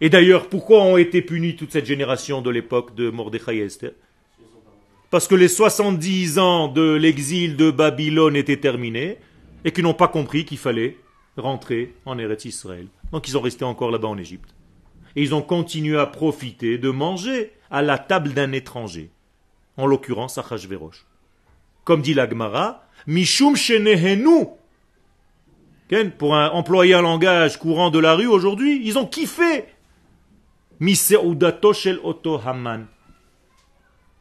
[0.00, 3.92] Et d'ailleurs, pourquoi ont été punis toute cette génération de l'époque de Mordechai et Esther?
[5.10, 9.18] Parce que les 70 ans de l'exil de Babylone étaient terminés
[9.64, 10.96] et qu'ils n'ont pas compris qu'il fallait
[11.36, 12.86] rentrer en Eretz Israël.
[13.10, 14.54] Donc ils sont restés encore là-bas en Égypte.
[15.16, 19.10] Et ils ont continué à profiter de manger à la table d'un étranger,
[19.76, 21.04] en l'occurrence Achashverosh.
[21.84, 24.46] Comme dit l'Agmara, Mishum Shenehenu.
[26.16, 29.66] Pour employer un langage courant de la rue aujourd'hui, ils ont kiffé.
[30.80, 32.86] Miseudato shel Oto Haman.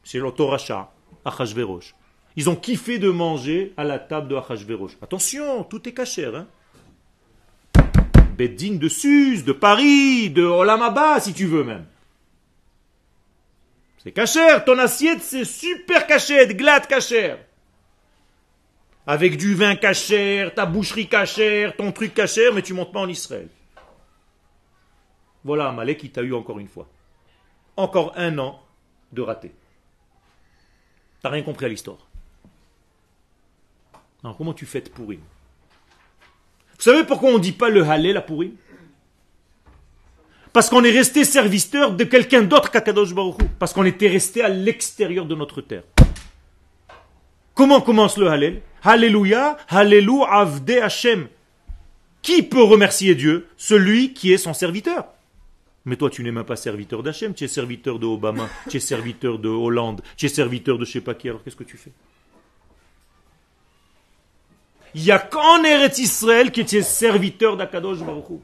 [0.03, 0.19] C'est
[1.23, 1.95] Achashverosh.
[2.35, 4.97] Ils ont kiffé de manger à la table de Achashverosh.
[5.01, 6.25] Attention, tout est caché.
[6.25, 6.47] Hein
[8.41, 11.85] Beddin de Suse, de Paris, de Olamaba, si tu veux même.
[13.99, 17.37] C'est cachère, ton assiette c'est super cachère, glatte cachère.
[19.05, 23.09] Avec du vin cachère, ta boucherie cachère, ton truc cachère, mais tu montes pas en
[23.09, 23.47] Israël.
[25.43, 26.89] Voilà Amalek qui t'a eu encore une fois.
[27.77, 28.59] Encore un an
[29.11, 29.51] de raté.
[31.21, 32.07] T'as rien compris à l'histoire.
[34.23, 35.19] Alors comment tu fêtes pourri
[36.81, 38.55] vous savez pourquoi on ne dit pas le Hallel à pourri
[40.51, 44.49] Parce qu'on est resté serviteur de quelqu'un d'autre qu'Akadosh Baruch Parce qu'on était resté à
[44.49, 45.83] l'extérieur de notre terre.
[47.53, 51.27] Comment commence le Hallel Alléluia, Hallelu Avde Hashem.
[52.23, 53.47] Qui peut remercier Dieu?
[53.57, 55.05] Celui qui est son serviteur.
[55.85, 58.79] Mais toi, tu n'es même pas serviteur d'Hachem, tu es serviteur de Obama, tu es
[58.79, 61.77] serviteur de Hollande, tu es serviteur de je sais pas qui, alors qu'est-ce que tu
[61.77, 61.91] fais?
[64.93, 68.41] Il n'y a qu'en Eretz Israël qui était serviteur d'Akadosh Baruch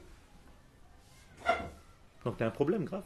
[2.24, 3.04] Donc tu un problème grave.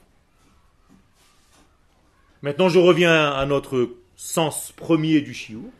[2.42, 5.70] Maintenant, je reviens à notre sens premier du chiou.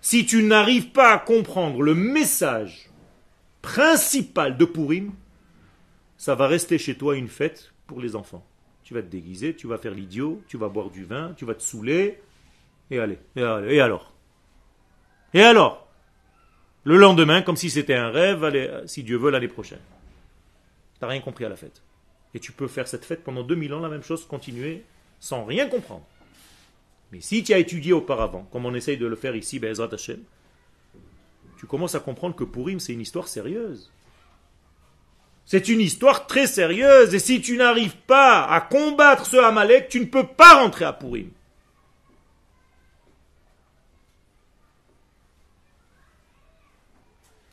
[0.00, 2.90] Si tu n'arrives pas à comprendre le message
[3.62, 5.12] principal de Purim,
[6.16, 8.44] ça va rester chez toi une fête pour les enfants.
[8.84, 11.54] Tu vas te déguiser, tu vas faire l'idiot, tu vas boire du vin, tu vas
[11.54, 12.20] te saouler,
[12.90, 14.12] et allez, allez, et alors?
[15.32, 15.83] Et alors?
[16.84, 19.80] Le lendemain, comme si c'était un rêve, si Dieu veut, l'année prochaine.
[20.94, 21.82] Tu n'as rien compris à la fête.
[22.34, 24.82] Et tu peux faire cette fête pendant 2000 ans, la même chose, continuer
[25.20, 26.04] sans rien comprendre.
[27.12, 30.20] Mais si tu as étudié auparavant, comme on essaye de le faire ici, Be'ezrat Hashem,
[31.56, 33.90] tu commences à comprendre que Purim, c'est une histoire sérieuse.
[35.46, 37.14] C'est une histoire très sérieuse.
[37.14, 40.92] Et si tu n'arrives pas à combattre ce Amalek, tu ne peux pas rentrer à
[40.92, 41.30] Purim.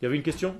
[0.01, 0.55] Il y avait une question?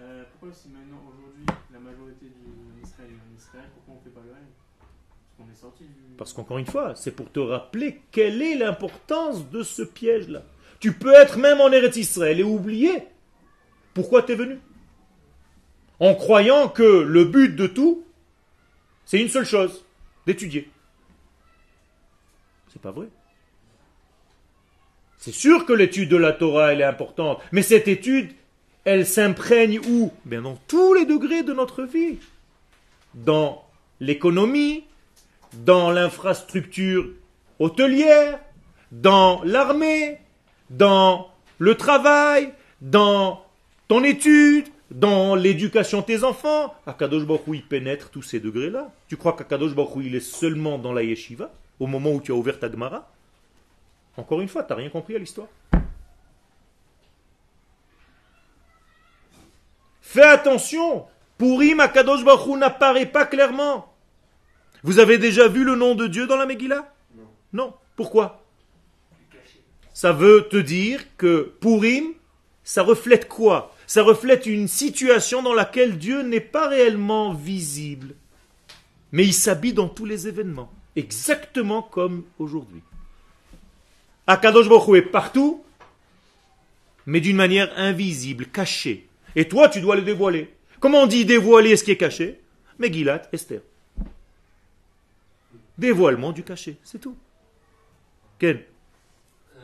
[0.00, 4.02] Euh, Pourquoi si maintenant, aujourd'hui, la majorité du Israël est en Israël, pourquoi on ne
[4.02, 4.32] fait pas le
[4.80, 6.16] Parce qu'on est sorti du.
[6.18, 10.42] Parce qu'encore une fois, c'est pour te rappeler quelle est l'importance de ce piège-là.
[10.80, 13.04] Tu peux être même en Eretz Israël et oublier
[13.94, 14.58] pourquoi tu es venu.
[16.00, 18.04] En croyant que le but de tout,
[19.04, 19.84] c'est une seule chose,
[20.26, 20.68] d'étudier.
[22.72, 23.06] C'est pas vrai.
[25.22, 28.32] C'est sûr que l'étude de la Torah, elle est importante, mais cette étude,
[28.82, 30.10] elle s'imprègne où?
[30.24, 32.18] Bien dans tous les degrés de notre vie.
[33.14, 33.62] Dans
[34.00, 34.82] l'économie,
[35.52, 37.06] dans l'infrastructure
[37.60, 38.40] hôtelière,
[38.90, 40.18] dans l'armée,
[40.70, 43.44] dans le travail, dans
[43.86, 46.74] ton étude, dans l'éducation de tes enfants.
[46.84, 48.92] Akadosh Baruch il pénètre tous ces degrés-là.
[49.06, 52.34] Tu crois qu'Akadosh Baruch il est seulement dans la yeshiva, au moment où tu as
[52.34, 53.08] ouvert ta Gemara?
[54.16, 55.48] Encore une fois, tu n'as rien compris à l'histoire.
[60.00, 61.06] Fais attention,
[61.38, 63.94] Purim Akadosh Baruch Hu n'apparaît pas clairement.
[64.82, 66.92] Vous avez déjà vu le nom de Dieu dans la Megillah?
[67.16, 67.28] Non.
[67.52, 67.74] Non.
[67.96, 68.44] Pourquoi?
[69.94, 72.12] Ça veut te dire que Purim,
[72.64, 73.74] ça reflète quoi?
[73.86, 78.14] Ça reflète une situation dans laquelle Dieu n'est pas réellement visible.
[79.12, 80.70] Mais il s'habille dans tous les événements.
[80.96, 82.82] Exactement comme aujourd'hui.
[84.26, 85.64] Akadosh Baruch est partout,
[87.06, 89.08] mais d'une manière invisible, cachée.
[89.34, 90.54] Et toi, tu dois le dévoiler.
[90.80, 92.40] Comment on dit dévoiler ce qui est caché?
[92.78, 93.60] Megillat, Esther.
[95.78, 97.16] Dévoilement du caché, c'est tout.
[98.38, 98.60] Ken
[99.56, 99.60] Euh,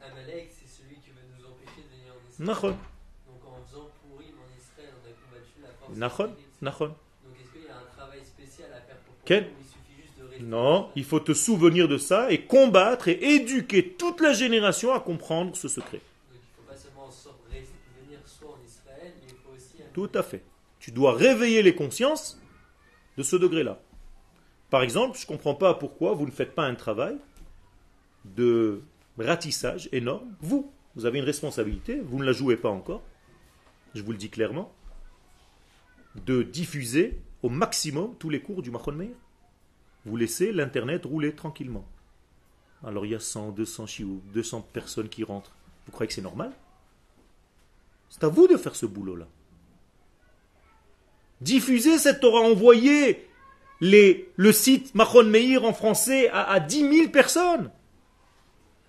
[0.00, 2.46] Amalek, c'est celui qui veut nous empêcher de venir en Israël.
[2.48, 5.96] Nachon, Donc en faisant Pourim en Israël, on a combattu la force.
[5.96, 6.34] Nachon.
[6.62, 6.86] Nachon.
[6.88, 9.50] Donc est-ce qu'il y a un travail spécial à faire pour Quel
[10.42, 15.00] Non, il faut te souvenir de ça et combattre et éduquer toute la génération à
[15.00, 16.00] comprendre ce secret.
[16.32, 17.68] Donc il ne faut pas seulement sor- rester-
[18.04, 19.82] venir soit en Israël, mais il faut aussi.
[19.92, 20.42] Tout à fait.
[20.80, 22.40] Tu dois réveiller les consciences
[23.16, 23.80] de ce degré-là.
[24.70, 27.16] Par exemple, je ne comprends pas pourquoi vous ne faites pas un travail
[28.24, 28.82] de
[29.18, 30.34] ratissage énorme.
[30.40, 33.02] Vous, vous avez une responsabilité, vous ne la jouez pas encore,
[33.94, 34.72] je vous le dis clairement,
[36.26, 39.10] de diffuser au maximum tous les cours du Machon Meir.
[40.04, 41.84] Vous laissez l'Internet rouler tranquillement.
[42.84, 45.52] Alors il y a 100, 200 chioux, 200 personnes qui rentrent.
[45.86, 46.52] Vous croyez que c'est normal?
[48.08, 49.26] C'est à vous de faire ce boulot-là.
[51.40, 53.28] Diffusez cette Torah, envoyez
[53.80, 57.70] les, le site Machon Meir en français à, à 10 000 personnes.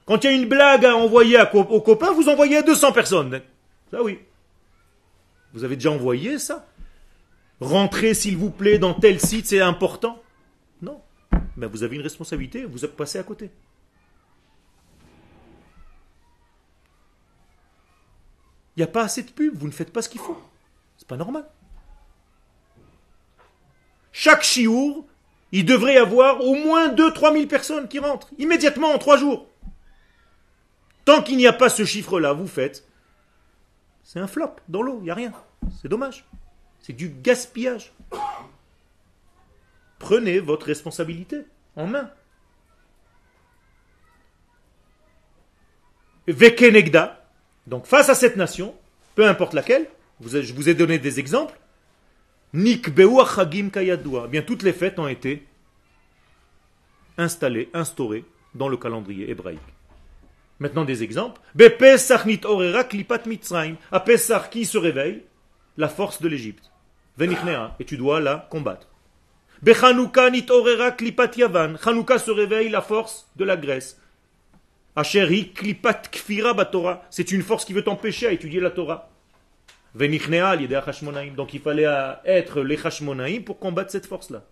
[0.05, 3.41] Quand il y a une blague à envoyer aux copains, vous envoyez à 200 personnes.
[3.89, 4.19] Ça oui.
[5.53, 6.67] Vous avez déjà envoyé ça?
[7.59, 10.22] Rentrez s'il vous plaît dans tel site, c'est important.
[11.63, 13.49] Ben, vous avez une responsabilité, vous êtes passé à côté.
[18.75, 20.37] Il n'y a pas assez de pub, vous ne faites pas ce qu'il faut.
[20.97, 21.47] C'est pas normal.
[24.11, 25.07] Chaque chiour,
[25.53, 29.47] il devrait y avoir au moins 2-3 000 personnes qui rentrent, immédiatement en 3 jours.
[31.05, 32.85] Tant qu'il n'y a pas ce chiffre-là, vous faites,
[34.03, 35.31] c'est un flop dans l'eau, il n'y a rien.
[35.81, 36.25] C'est dommage.
[36.81, 37.93] C'est du gaspillage.
[39.97, 42.09] Prenez votre responsabilité en main.
[46.27, 47.25] Vekenegda,
[47.67, 48.73] donc face à cette nation,
[49.15, 49.87] peu importe laquelle,
[50.21, 51.59] je vous ai donné des exemples,
[52.53, 54.23] Nikbeu achagim kayadua.
[54.25, 55.45] Eh Bien, toutes les fêtes ont été
[57.17, 59.59] installées, instaurées dans le calendrier hébraïque.
[60.59, 61.41] Maintenant, des exemples.
[61.55, 63.75] Bepesach nit orera klipat mitzrayim.
[63.91, 65.23] À Pessah, qui se réveille?
[65.77, 66.71] La force de l'Égypte.
[67.17, 67.75] Venichnea.
[67.79, 68.87] Et tu dois la combattre.
[69.63, 71.77] Bechanouka nit orera klipat yavan.
[71.81, 73.97] Chanouka se réveille la force de la Grèce.
[74.93, 77.03] Asheri klipat kfira batora.
[77.09, 79.09] C'est une force qui veut t'empêcher à étudier la Torah.
[79.95, 80.09] Donc
[81.53, 84.43] il fallait euh, être les hachmonaïm pour combattre cette force-là.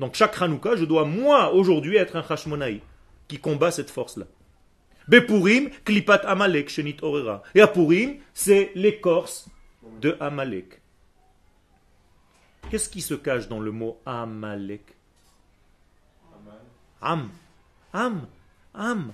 [0.00, 2.80] Donc chaque Hanouka, je dois moi aujourd'hui être un hashmonaï
[3.28, 4.24] qui combat cette force-là.
[5.06, 7.44] Bepurim, klipat amalek shenit orera.
[7.54, 9.48] Et à Purim, c'est l'écorce
[10.00, 10.80] de Amalek.
[12.70, 14.82] Qu'est-ce qui se cache dans le mot Amalek
[17.00, 17.30] Am.
[17.92, 18.26] Am.
[18.74, 19.12] Am.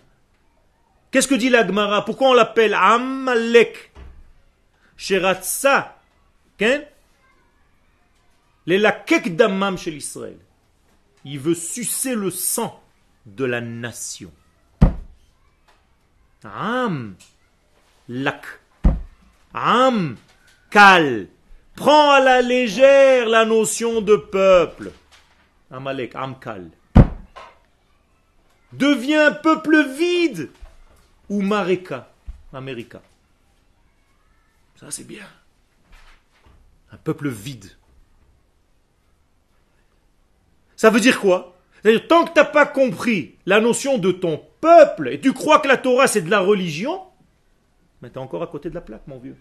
[1.10, 2.04] Qu'est-ce que dit la Gemara?
[2.04, 3.92] Pourquoi on l'appelle Amalek?
[4.96, 5.98] Sheratsa.
[8.66, 10.38] Les lakek damam chez l'Israël.
[11.24, 12.82] Il veut sucer le sang
[13.26, 14.32] de la nation.
[16.44, 17.16] Am.
[18.08, 18.60] Lak.
[19.52, 20.16] Am.
[20.70, 21.28] Kal.
[21.74, 24.92] Prends à la légère la notion de peuple.
[25.70, 26.70] Amalek, Amkal.
[28.72, 30.50] Deviens peuple vide.
[31.28, 32.10] Ou Mareka,
[32.52, 33.00] Amerika.
[34.76, 35.24] Ça, c'est bien.
[36.90, 37.70] Un peuple vide.
[40.76, 41.56] Ça veut dire quoi?
[41.82, 45.60] C'est-à-dire, tant que tu n'as pas compris la notion de ton peuple, et tu crois
[45.60, 47.00] que la Torah c'est de la religion,
[48.00, 49.36] mais tu es encore à côté de la plaque, mon vieux.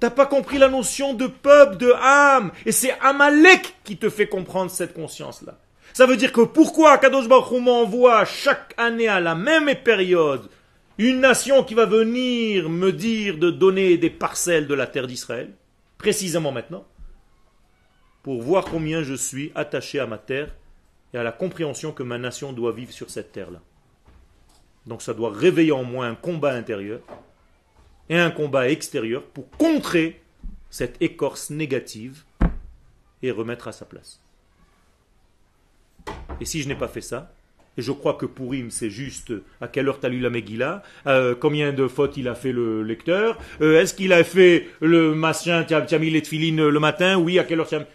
[0.00, 2.52] T'as pas compris la notion de peuple, de âme.
[2.64, 5.58] Et c'est Amalek qui te fait comprendre cette conscience-là.
[5.92, 10.48] Ça veut dire que pourquoi Kadosh Baruch m'envoie chaque année à la même période
[10.96, 15.50] une nation qui va venir me dire de donner des parcelles de la terre d'Israël,
[15.98, 16.86] précisément maintenant,
[18.22, 20.54] pour voir combien je suis attaché à ma terre
[21.14, 23.60] et à la compréhension que ma nation doit vivre sur cette terre-là.
[24.86, 27.00] Donc ça doit réveiller en moi un combat intérieur
[28.10, 30.20] et un combat extérieur pour contrer
[30.68, 32.24] cette écorce négative
[33.22, 34.20] et remettre à sa place.
[36.40, 37.32] Et si je n'ai pas fait ça,
[37.76, 40.28] et je crois que pour Im, c'est juste à quelle heure tu as lu la
[40.28, 44.68] Megillah, euh, combien de fautes il a fait le lecteur, euh, est-ce qu'il a fait
[44.80, 47.86] le machin, tu as, mis les tefilines le matin, oui, à quelle heure tu as...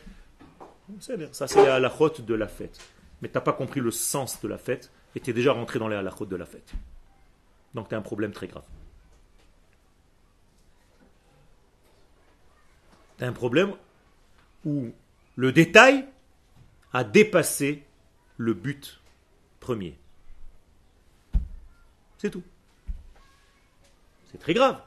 [1.32, 2.80] Ça, c'est la halachot de la fête.
[3.22, 5.78] Mais tu n'as pas compris le sens de la fête, et tu es déjà rentré
[5.78, 6.72] dans les halachot de la fête.
[7.74, 8.64] Donc tu as un problème très grave.
[13.20, 13.74] Un problème
[14.66, 14.92] où
[15.36, 16.06] le détail
[16.94, 17.84] a dépassé
[18.38, 19.00] le but
[19.60, 19.98] premier.
[22.18, 22.44] C'est tout.
[24.32, 24.82] C'est très grave.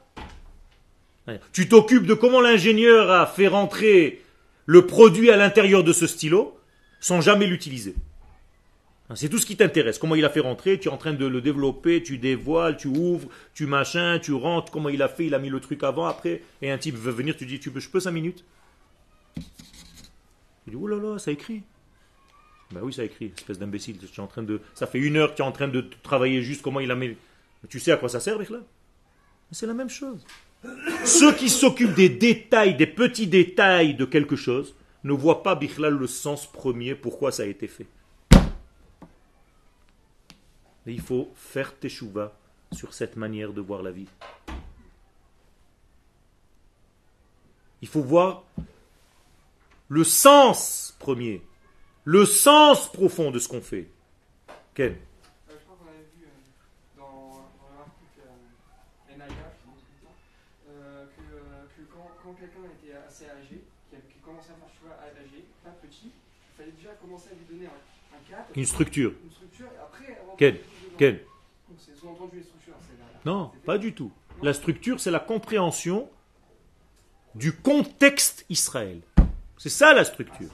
[1.51, 4.23] Tu t'occupes de comment l'ingénieur a fait rentrer
[4.65, 6.59] le produit à l'intérieur de ce stylo
[6.99, 7.95] sans jamais l'utiliser.
[9.15, 9.97] C'est tout ce qui t'intéresse.
[9.97, 12.87] Comment il a fait rentrer, tu es en train de le développer, tu dévoiles, tu
[12.87, 16.05] ouvres, tu machin, tu rentres, comment il a fait, il a mis le truc avant,
[16.05, 18.45] après, et un type veut venir, tu dis, tu je peux cinq minutes?
[19.35, 19.41] Tu
[20.67, 21.63] dis, oh là là, ça écrit.
[22.71, 23.97] Ben oui, ça écrit, espèce d'imbécile.
[23.97, 25.83] Tu es en train de, ça fait une heure que tu es en train de
[26.03, 27.17] travailler juste comment il a mis.
[27.67, 28.59] Tu sais à quoi ça sert, là?
[29.51, 30.23] C'est la même chose.
[31.03, 35.95] Ceux qui s'occupent des détails, des petits détails de quelque chose, ne voient pas Bichlal
[35.95, 37.87] le sens premier pourquoi ça a été fait.
[40.89, 42.35] Mais il faut faire teshuva
[42.71, 44.07] sur cette manière de voir la vie.
[47.83, 48.43] Il faut voir
[49.87, 51.43] le sens premier,
[52.05, 53.87] le sens profond de ce qu'on fait.
[54.73, 59.25] Ken Euh, je crois qu'on avait vu euh, dans, dans l'article euh, NIA,
[60.69, 63.61] euh, que, que quand, quand quelqu'un était assez âgé,
[63.91, 67.67] qui, commençait à faire choix âgé, pas petit, il fallait déjà commencer à lui donner
[67.67, 69.13] un, un cadre, Une structure.
[69.23, 70.19] une structure, et après...
[70.39, 70.57] Ken,
[73.25, 74.11] Non, pas du tout.
[74.41, 76.09] La structure, c'est la compréhension
[77.35, 79.01] du contexte Israël.
[79.57, 80.49] C'est ça la structure.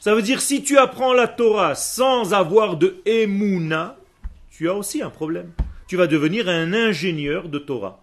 [0.00, 3.96] Ça veut dire si tu apprends la Torah sans avoir de Emouna,
[4.50, 5.52] tu as aussi un problème.
[5.86, 8.02] Tu vas devenir un ingénieur de Torah,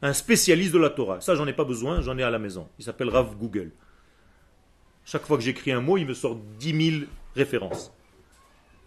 [0.00, 1.20] un spécialiste de la Torah.
[1.20, 2.68] Ça, j'en ai pas besoin, j'en ai à la maison.
[2.78, 3.70] Il s'appelle Rav Google.
[5.04, 7.92] Chaque fois que j'écris un mot, il me sort 10 000 références.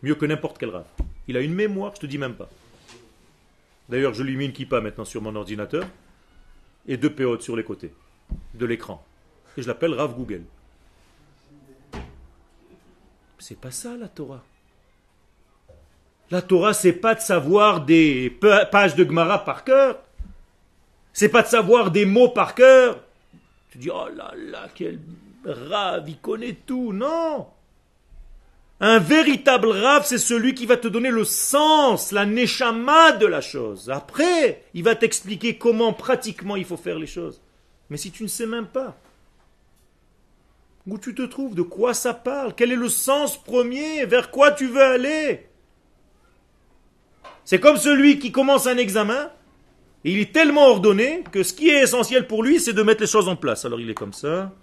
[0.01, 0.85] Mieux que n'importe quel Rav.
[1.27, 2.49] Il a une mémoire, je te dis même pas.
[3.89, 5.85] D'ailleurs, je lui mets une kippa maintenant sur mon ordinateur
[6.87, 7.93] et deux péotes sur les côtés
[8.53, 9.03] de l'écran.
[9.57, 10.43] Et je l'appelle Rav Google.
[13.39, 14.43] C'est pas ça la Torah.
[16.31, 19.99] La Torah, c'est pas de savoir des pa- pages de Gemara par cœur.
[21.13, 23.03] C'est pas de savoir des mots par cœur.
[23.69, 24.99] Tu dis, oh là là, quel
[25.45, 26.91] Rav, il connaît tout.
[26.91, 27.47] Non!
[28.87, 33.41] Un véritable rave, c'est celui qui va te donner le sens, la neshama de la
[33.41, 33.89] chose.
[33.89, 37.41] Après, il va t'expliquer comment pratiquement il faut faire les choses.
[37.89, 38.95] Mais si tu ne sais même pas
[40.85, 44.51] où tu te trouves, de quoi ça parle, quel est le sens premier, vers quoi
[44.51, 45.49] tu veux aller.
[47.43, 49.31] C'est comme celui qui commence un examen,
[50.03, 53.01] et il est tellement ordonné que ce qui est essentiel pour lui, c'est de mettre
[53.01, 53.65] les choses en place.
[53.65, 54.53] Alors il est comme ça,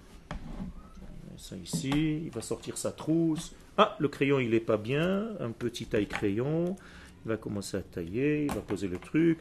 [1.38, 1.90] ça ici,
[2.24, 3.52] il va sortir sa trousse.
[3.78, 6.76] Ah, le crayon il est pas bien, un petit taille crayon.
[7.24, 9.38] Il va commencer à tailler, il va poser le truc.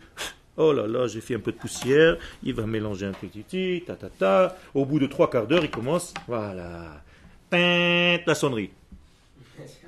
[0.57, 2.17] Oh là là, j'ai fait un peu de poussière.
[2.43, 4.55] Il va mélanger un petit ta ta ta.
[4.73, 6.13] Au bout de trois quarts d'heure, il commence.
[6.27, 7.01] Voilà.
[7.49, 8.69] Pint, la sonnerie.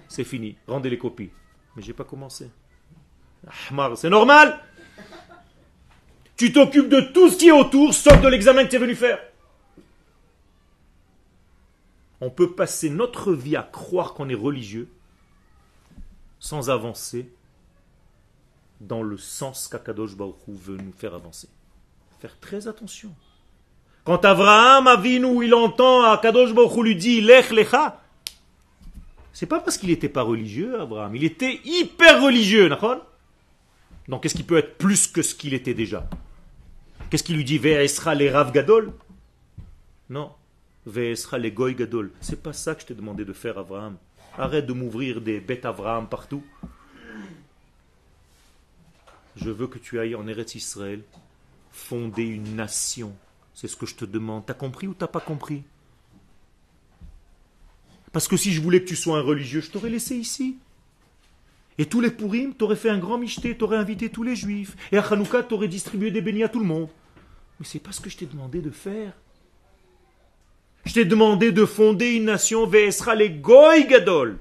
[0.07, 0.55] C'est fini.
[0.67, 1.29] Rendez les copies.
[1.75, 2.49] Mais j'ai pas commencé.
[3.95, 4.59] C'est normal.
[6.35, 8.95] Tu t'occupes de tout ce qui est autour, sauf de l'examen que tu es venu
[8.95, 9.19] faire.
[12.23, 14.87] On peut passer notre vie à croire qu'on est religieux
[16.39, 17.29] sans avancer
[18.79, 21.49] dans le sens qu'Akadosh Baruch veut nous faire avancer.
[22.21, 23.13] Faire très attention.
[24.05, 28.01] Quand Abraham Avinu, il entend Akadosh Baruch lui dit Lech Lecha,
[29.33, 31.13] c'est pas parce qu'il n'était pas religieux, Abraham.
[31.17, 33.05] Il était hyper religieux, d'accord
[34.07, 36.07] Donc qu'est-ce qui peut être plus que ce qu'il était déjà?
[37.09, 38.93] Qu'est-ce qu'il lui dit Ve'esra le Rav Gadol?
[40.09, 40.31] Non.
[40.85, 43.97] C'est pas ça que je t'ai demandé de faire, Abraham.
[44.37, 46.43] Arrête de m'ouvrir des bêtes Abraham partout.
[49.35, 51.01] Je veux que tu ailles en Eretz Israël
[51.71, 53.15] fonder une nation.
[53.53, 54.45] C'est ce que je te demande.
[54.45, 55.63] T'as compris ou t'as pas compris?
[58.11, 60.57] Parce que si je voulais que tu sois un religieux, je t'aurais laissé ici.
[61.79, 64.75] Et tous les Purim, t'aurais fait un grand michté, t'aurais invité tous les juifs.
[64.91, 66.89] Et à Hanouka, t'aurais distribué des bénis à tout le monde.
[67.59, 69.13] Mais c'est pas ce que je t'ai demandé de faire.
[70.85, 74.37] Je t'ai demandé de fonder une nation, Ve'esra les Goy Gadol.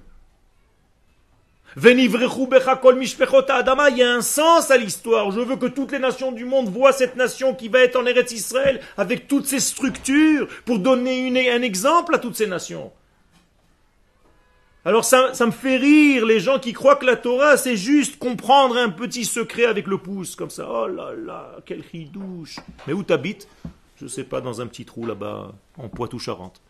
[3.49, 5.31] Adama, il y a un sens à l'histoire.
[5.31, 8.05] Je veux que toutes les nations du monde voient cette nation qui va être en
[8.05, 12.93] Eretz Israël avec toutes ses structures pour donner un exemple à toutes ces nations.
[14.85, 18.19] Alors ça, ça me fait rire les gens qui croient que la Torah c'est juste
[18.19, 20.69] comprendre un petit secret avec le pouce comme ça.
[20.69, 22.57] Oh là là, quel douche.
[22.87, 23.47] Mais où t'habites?
[24.03, 26.61] Je sais pas, dans un petit trou là-bas, en Poitou-Charentes.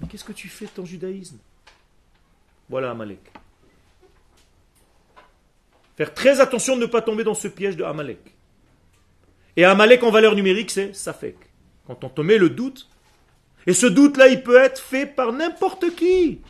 [0.00, 1.36] Mais qu'est-ce que tu fais de ton judaïsme?
[2.70, 3.20] Voilà Amalek.
[5.98, 8.34] Faire très attention de ne pas tomber dans ce piège de Amalek.
[9.58, 11.36] Et Amalek en valeur numérique, c'est Safek.
[11.86, 12.88] Quand on te met le doute,
[13.66, 16.40] et ce doute-là, il peut être fait par n'importe qui.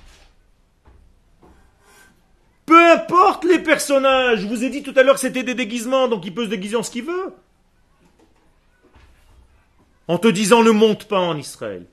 [2.67, 4.43] Peu importe les personnages.
[4.43, 6.51] Je vous ai dit tout à l'heure que c'était des déguisements, donc il peut se
[6.51, 7.35] déguiser en ce qu'il veut.
[10.09, 11.87] En te disant ne monte pas en Israël.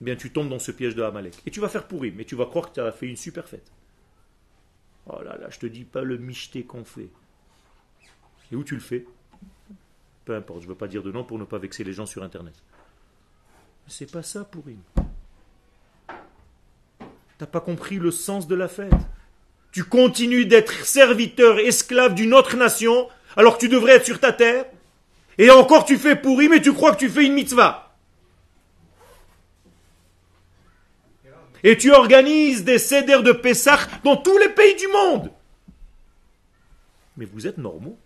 [0.00, 1.34] Eh bien, tu tombes dans ce piège de Amalek.
[1.44, 3.48] Et tu vas faire pourri, mais tu vas croire que tu as fait une super
[3.48, 3.70] fête.
[5.06, 7.08] Oh là là, je te dis pas le michté qu'on fait.
[8.50, 9.06] Et où tu le fais?
[10.24, 12.06] Peu importe, je ne veux pas dire de nom pour ne pas vexer les gens
[12.06, 12.54] sur Internet.
[13.86, 14.80] C'est pas ça, Pourim.
[17.38, 18.92] T'as pas compris le sens de la fête?
[19.72, 24.32] Tu continues d'être serviteur, esclave d'une autre nation, alors que tu devrais être sur ta
[24.32, 24.66] terre?
[25.38, 27.94] Et encore tu fais pourri, mais tu crois que tu fais une mitzvah.
[31.64, 35.30] Et tu organises des cédères de Pessah dans tous les pays du monde.
[37.16, 37.98] Mais vous êtes normaux.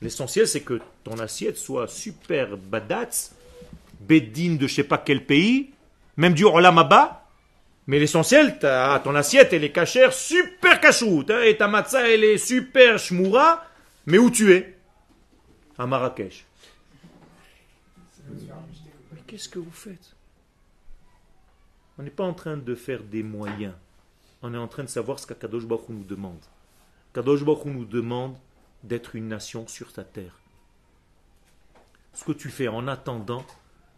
[0.00, 3.32] L'essentiel, c'est que ton assiette soit super badatz,
[4.00, 5.70] bédine de je sais pas quel pays,
[6.16, 7.26] même du Olam Abba.
[7.86, 12.38] Mais l'essentiel, ton assiette, elle est cachère, super cachoute, hein, et ta matzah, elle est
[12.38, 13.64] super shmoura,
[14.06, 14.73] mais où tu es?
[15.78, 16.46] À Marrakech.
[18.28, 20.14] Mais qu'est-ce que vous faites?
[21.98, 23.74] On n'est pas en train de faire des moyens.
[24.42, 26.40] On est en train de savoir ce qu'Akadosh Baruch nous demande.
[27.12, 28.36] Kadosh Baruch nous demande
[28.82, 30.38] d'être une nation sur ta terre.
[32.12, 33.44] Ce que tu fais en attendant,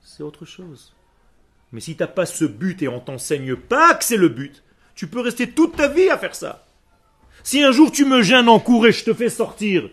[0.03, 0.95] c'est autre chose.
[1.73, 4.63] Mais si tu n'as pas ce but et on t'enseigne pas que c'est le but,
[4.95, 6.65] tu peux rester toute ta vie à faire ça.
[7.43, 9.91] Si un jour tu me gênes en cours et je te fais sortir,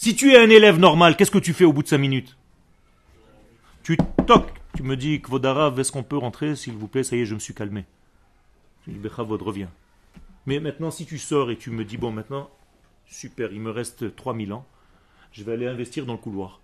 [0.00, 2.34] si tu es un élève normal, qu'est-ce que tu fais au bout de cinq minutes?
[3.82, 7.20] Tu toques, tu me dis, Kvodarav, est-ce qu'on peut rentrer, s'il vous plaît Ça y
[7.20, 7.84] est, je me suis calmé.
[8.86, 9.70] Je dis, Bechavod, reviens.
[10.46, 12.48] Mais maintenant, si tu sors et tu me dis, bon, maintenant,
[13.04, 14.64] super, il me reste 3000 ans,
[15.32, 16.62] je vais aller investir dans le couloir.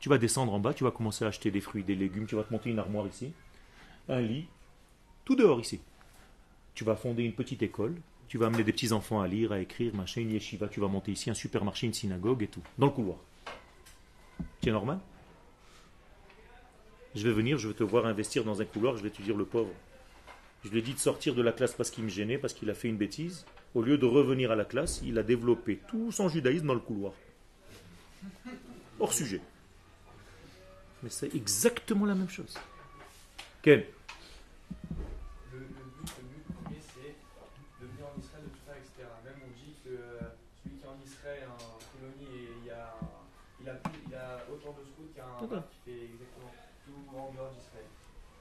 [0.00, 2.34] Tu vas descendre en bas, tu vas commencer à acheter des fruits, des légumes, tu
[2.34, 3.30] vas te monter une armoire ici,
[4.08, 4.48] un lit,
[5.24, 5.80] tout dehors ici.
[6.74, 7.94] Tu vas fonder une petite école,
[8.28, 10.88] tu vas amener des petits enfants à lire, à écrire, machin, une yeshiva, tu vas
[10.88, 13.18] monter ici un supermarché, une synagogue et tout, dans le couloir.
[14.64, 14.98] Es normal?
[17.14, 19.36] Je vais venir, je vais te voir investir dans un couloir, je vais te dire
[19.36, 19.72] le pauvre.
[20.64, 22.68] Je lui ai dit de sortir de la classe parce qu'il me gênait, parce qu'il
[22.68, 23.46] a fait une bêtise.
[23.74, 26.80] Au lieu de revenir à la classe, il a développé tout son judaïsme dans le
[26.80, 27.12] couloir.
[29.00, 29.40] Hors sujet.
[31.02, 32.54] Mais c'est exactement la même chose.
[33.62, 33.82] Ken
[35.52, 37.14] Le, le but, le but premier, c'est
[37.80, 39.08] de venir en Israël, de tout faire, etc.
[39.24, 40.20] Même on dit que euh,
[40.64, 41.56] celui qui est en Israël, un
[41.98, 42.96] colonie, et il, y a,
[43.62, 44.72] il, a plus- il a autant
[45.42, 45.56] de scouts qu'un D'accord.
[45.56, 46.52] rab qui fait exactement
[46.84, 47.86] tout en dehors d'Israël.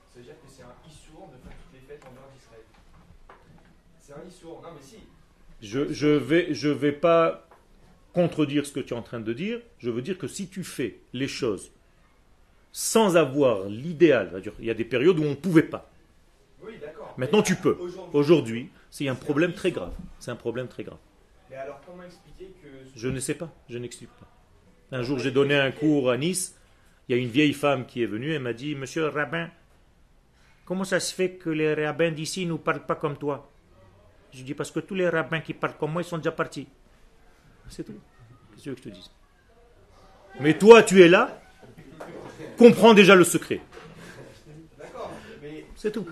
[0.10, 2.64] Ça veut dire que c'est un issour de faire toutes les fêtes en dehors d'Israël.
[4.00, 4.62] C'est un issour.
[4.62, 4.98] Non mais si.
[5.62, 7.48] Je je vais, je vais pas
[8.14, 9.60] contredire ce que tu es en train de dire.
[9.80, 11.72] Je veux dire que si tu fais les choses
[12.72, 15.90] sans avoir l'idéal, il y a des périodes où on ne pouvait pas.
[16.62, 17.14] Oui, d'accord.
[17.18, 17.76] Maintenant, tu peux.
[17.80, 18.12] Aujourd'hui.
[18.14, 19.94] Aujourd'hui, c'est un problème très grave.
[20.20, 21.00] C'est un problème très grave.
[21.50, 22.68] Mais alors comment expliquer que.
[22.96, 24.28] Je ne sais pas, je n'explique pas.
[24.92, 26.57] Un jour, j'ai donné un cours à Nice.
[27.08, 29.50] Il y a une vieille femme qui est venue et m'a dit Monsieur le rabbin,
[30.66, 33.50] comment ça se fait que les rabbins d'ici ne parlent pas comme toi?
[34.34, 36.68] Je dis Parce que tous les rabbins qui parlent comme moi, ils sont déjà partis.
[37.70, 37.94] C'est tout.
[38.52, 39.12] Qu'est-ce que tu veux que je te dise?
[40.40, 41.42] Mais toi, tu es là,
[42.58, 43.62] comprends déjà le secret.
[45.76, 46.06] C'est tout.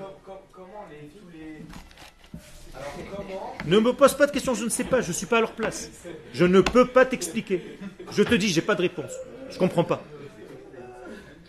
[3.65, 5.41] Ne me pose pas de questions, je ne sais pas, je ne suis pas à
[5.41, 5.91] leur place.
[6.33, 7.79] Je ne peux pas t'expliquer.
[8.11, 9.11] Je te dis, j'ai pas de réponse.
[9.49, 10.03] Je comprends pas.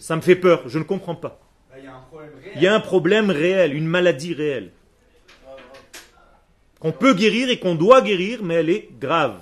[0.06, 1.40] Ça me fait peur, je ne comprends pas.
[1.68, 2.52] Bah, Il y a un problème réel.
[2.54, 4.70] Il y a un problème réel, une maladie réelle.
[6.78, 9.40] Qu'on peut guérir et qu'on doit guérir, mais elle est grave.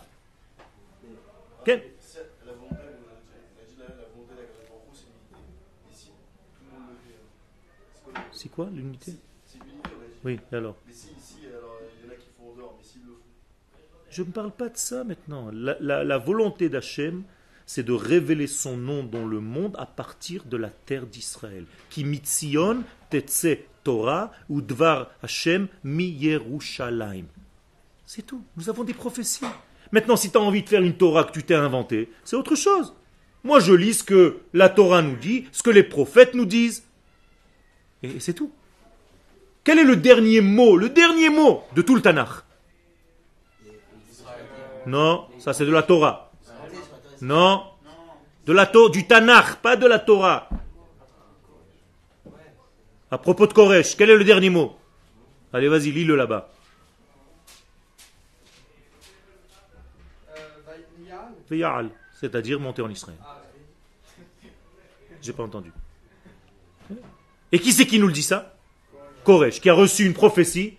[8.33, 9.12] C'est quoi l'unité.
[10.25, 12.85] Oui, alors Mais si, ici, alors, il y en a qui font en dehors, mais
[12.85, 13.79] s'ils le font.
[14.11, 15.51] Je ne parle pas de ça maintenant.
[15.53, 17.25] La, la- la volonté d'Hachem,
[17.67, 21.65] c'est de révéler son nom dans le monde à partir de la terre d'Israël.
[28.07, 28.43] C'est tout.
[28.57, 29.45] Nous avons des prophéties.
[29.93, 32.55] Maintenant, si tu as envie de faire une Torah que tu t'es inventée, c'est autre
[32.57, 32.95] chose.
[33.45, 36.85] Moi, je lis ce que la Torah nous dit, ce que les prophètes nous disent.
[38.03, 38.53] Et, et c'est tout.
[39.62, 42.29] Quel est le dernier mot, le dernier mot de tout le Tanakh?
[44.87, 46.33] Non, ça c'est de la Torah.
[47.25, 47.64] Non,
[48.45, 50.47] de la du Tanakh, pas de la Torah.
[53.11, 54.77] À propos de Koresh, quel est le dernier mot?
[55.51, 56.51] Allez, vas-y, lis-le là-bas.
[62.20, 63.16] C'est-à-dire monter en Israël.
[65.22, 65.72] J'ai pas entendu.
[67.53, 68.55] Et qui c'est qui nous le dit ça?
[69.25, 70.77] Koresh, qui a reçu une prophétie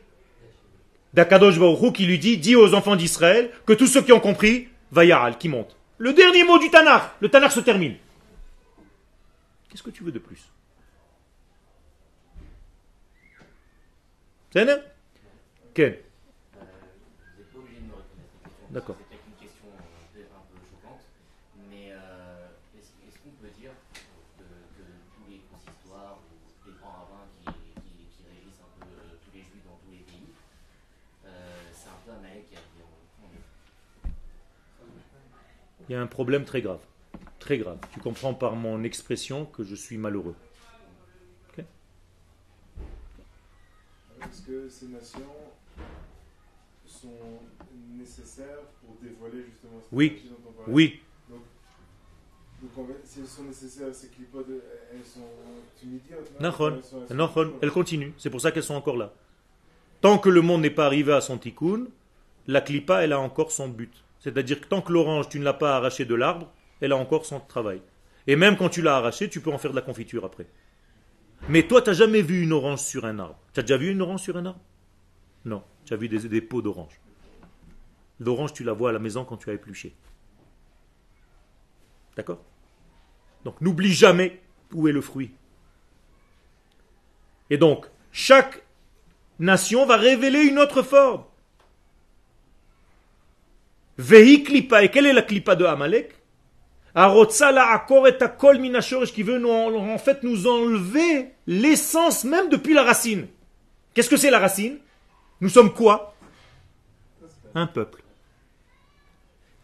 [1.15, 4.67] d'Akadosh Baruch qui lui dit Dis aux enfants d'Israël que tous ceux qui ont compris,
[4.91, 5.75] Vaya'al, qui monte.
[5.97, 7.13] Le dernier mot du Tanakh.
[7.21, 7.97] Le Tanakh se termine.
[9.69, 10.41] Qu'est-ce que tu veux de plus?
[14.51, 14.79] C'est un
[15.73, 15.89] Ken?
[15.89, 15.95] Euh,
[16.55, 18.71] vous n'êtes pas obligé de me répondre à cette question.
[18.71, 18.95] D'accord.
[18.99, 19.83] C'est peut-être une question euh,
[20.13, 21.03] peut-être un peu choquante,
[21.69, 22.47] mais euh,
[22.79, 23.99] est-ce est-ce qu'on peut dire que,
[24.39, 24.83] que
[25.15, 27.51] tous les consistoires ou les grands rabbins qui,
[27.83, 30.31] qui, qui régissent un peu euh, tous les juifs dans tous les pays,
[31.27, 32.95] euh, c'est un peu Amalek qui a dit on,
[33.27, 33.43] on est
[35.89, 36.79] Il y a un problème très grave.
[37.39, 37.77] Très grave.
[37.93, 40.35] Tu comprends par mon expression que je suis malheureux.
[44.21, 45.21] Est-ce que ces nations
[46.85, 47.09] sont
[47.95, 50.23] nécessaires pour dévoiler justement cette Oui.
[50.29, 54.61] dont on parlait Oui, Donc en fait, si elles sont nécessaires, c'est qu'ils peuvent-
[54.91, 55.27] elles sont
[55.83, 56.39] immédiates.
[56.39, 58.13] Nahon, Elles elles sont- Nahon, elle continue.
[58.17, 59.13] C'est pour ça qu'elles sont encore là.
[60.01, 61.85] Tant que le monde n'est pas arrivé à son tikkun,
[62.47, 63.93] la clipa, elle a encore son but.
[64.25, 66.51] C'est-à-dire que tant que l'orange, tu ne l'as pas arraché de l'arbre,
[66.81, 67.79] elle a encore son travail.
[68.25, 70.47] Et même quand tu l'as arraché, tu peux en faire de la confiture après.
[71.47, 73.37] Mais toi, tu n'as jamais vu une orange sur un arbre.
[73.53, 74.59] Tu as déjà vu une orange sur un arbre?
[75.45, 75.63] Non.
[75.85, 76.99] Tu as vu des, des pots d'orange.
[78.19, 79.95] L'orange, tu la vois à la maison quand tu as épluché.
[82.15, 82.43] D'accord?
[83.43, 84.41] Donc n'oublie jamais
[84.73, 85.29] où est le fruit.
[87.51, 88.63] Et donc, chaque
[89.37, 91.25] nation va révéler une autre forme.
[93.97, 94.83] Vehi klipa.
[94.83, 96.15] Et quelle est la klipa de Amalek?
[96.93, 98.61] Arotsa la akor et akol
[99.13, 103.27] qui veut nous, en fait nous enlever l'essence même depuis la racine.
[103.93, 104.77] Qu'est-ce que c'est la racine?
[105.41, 106.15] Nous sommes quoi?
[107.53, 108.01] Un peuple.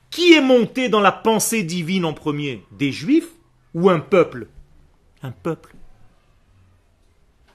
[0.10, 2.66] Qui est monté dans la pensée divine en premier?
[2.72, 3.30] Des juifs
[3.74, 4.48] ou un peuple?
[5.24, 5.74] Un peuple.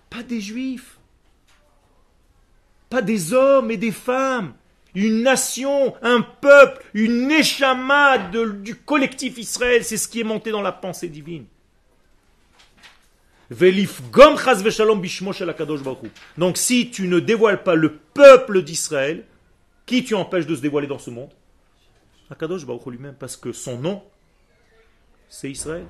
[0.08, 0.98] Pas des juifs.
[2.88, 4.54] Pas des hommes et des femmes.
[4.96, 10.62] Une nation, un peuple, une échama du collectif Israël, c'est ce qui est monté dans
[10.62, 11.44] la pensée divine.
[16.38, 19.26] Donc si tu ne dévoiles pas le peuple d'Israël,
[19.84, 21.30] qui tu empêches de se dévoiler dans ce monde?
[22.30, 24.02] Akadosh Baruch lui-même, parce que son nom,
[25.28, 25.84] c'est Israël.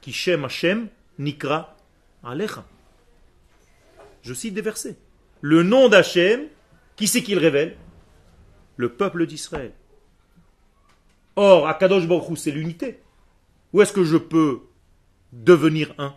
[0.00, 0.88] Qui Shem Hashem
[1.20, 1.76] Nikra
[2.24, 2.66] Alecha.
[4.22, 4.96] Je cite des versets.
[5.40, 6.48] Le nom d'Hachem,
[6.96, 7.76] qui c'est qu'il révèle?
[8.80, 9.74] Le peuple d'Israël.
[11.36, 13.02] Or, Akadosh Baruch Hu, c'est l'unité.
[13.74, 14.62] Où est-ce que je peux
[15.32, 16.14] devenir un?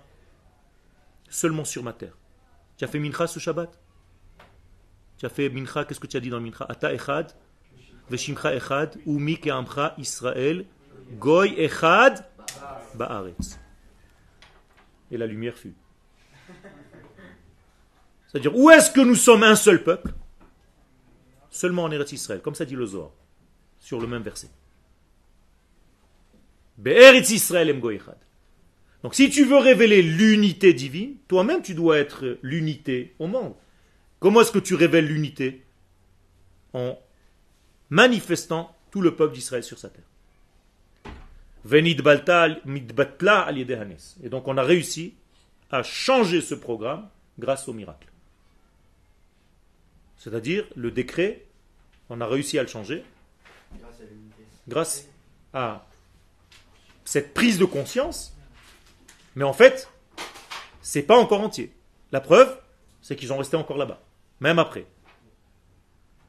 [1.27, 2.17] Seulement sur ma terre.
[2.77, 3.77] Tu as fait Mincha ce Shabbat?
[5.17, 6.65] Tu as fait Mincha, qu'est-ce que tu as dit dans Mincha?
[6.69, 7.33] Ata Echad,
[8.09, 10.65] Veshimcha Echad, Umi Keamcha Israël,
[11.19, 12.25] Goy Echad,
[12.95, 13.59] Baaretz.
[15.11, 15.75] Et la lumière fut.
[18.27, 20.13] C'est-à-dire, où est-ce que nous sommes un seul peuple?
[21.53, 23.11] Seulement en Eretz Israël, comme ça dit le Zohar,
[23.79, 24.49] sur le même verset.
[26.79, 27.79] Be'eretz Israël em.
[29.03, 33.53] Donc si tu veux révéler l'unité divine, toi-même tu dois être l'unité au monde.
[34.19, 35.63] Comment est-ce que tu révèles l'unité?
[36.73, 36.97] En
[37.91, 40.01] manifestant tout le peuple d'Israël sur sa terre.
[41.71, 41.95] Et
[44.29, 45.13] donc on a réussi
[45.69, 48.07] à changer ce programme grâce au miracle.
[50.23, 51.43] C'est-à-dire le décret,
[52.09, 53.03] on a réussi à le changer
[53.77, 54.43] grâce à l'unité.
[54.69, 55.07] grâce
[55.53, 55.85] à
[57.03, 58.33] cette prise de conscience.
[59.35, 59.89] Mais en fait,
[60.85, 61.71] C'est pas encore entier.
[62.11, 62.57] La preuve,
[63.01, 64.01] c'est qu'ils sont restés encore là-bas,
[64.41, 64.85] même après.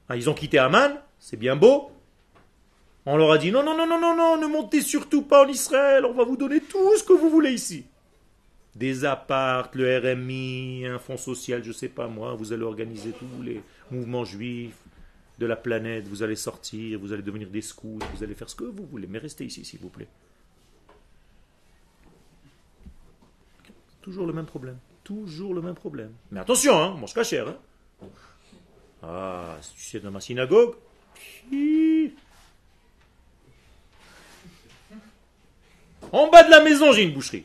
[0.09, 1.91] Ah, ils ont quitté Aman, c'est bien beau.
[3.05, 5.49] On leur a dit non, non, non, non, non, non, ne montez surtout pas en
[5.49, 7.85] Israël, on va vous donner tout ce que vous voulez ici.
[8.77, 13.43] Des appartes, le RMI, un fonds social, je sais pas moi, vous allez organiser tous
[13.43, 13.61] les
[13.91, 14.79] mouvements juifs
[15.39, 18.55] de la planète, vous allez sortir, vous allez devenir des scouts, vous allez faire ce
[18.55, 20.09] que vous voulez, mais restez ici s'il vous plaît.
[24.01, 24.79] Toujours le même problème.
[25.03, 26.13] Toujours le même problème.
[26.31, 27.07] Mais attention, hein, on.
[27.07, 27.57] Hein.
[29.03, 30.77] Ah, si tu sais dans ma synagogue,
[36.13, 37.45] en bas de la maison, j'ai une boucherie.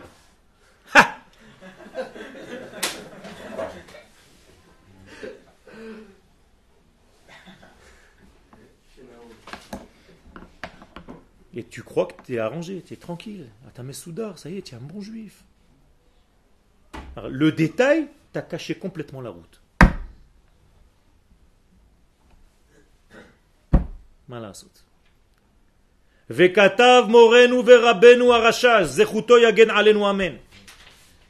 [11.56, 13.48] Et tu crois que tu es arrangé, tu es tranquille.
[13.68, 15.44] À ta soudard, ça y est, tu es un bon juif.
[17.28, 19.62] Le détail t'a caché complètement la route.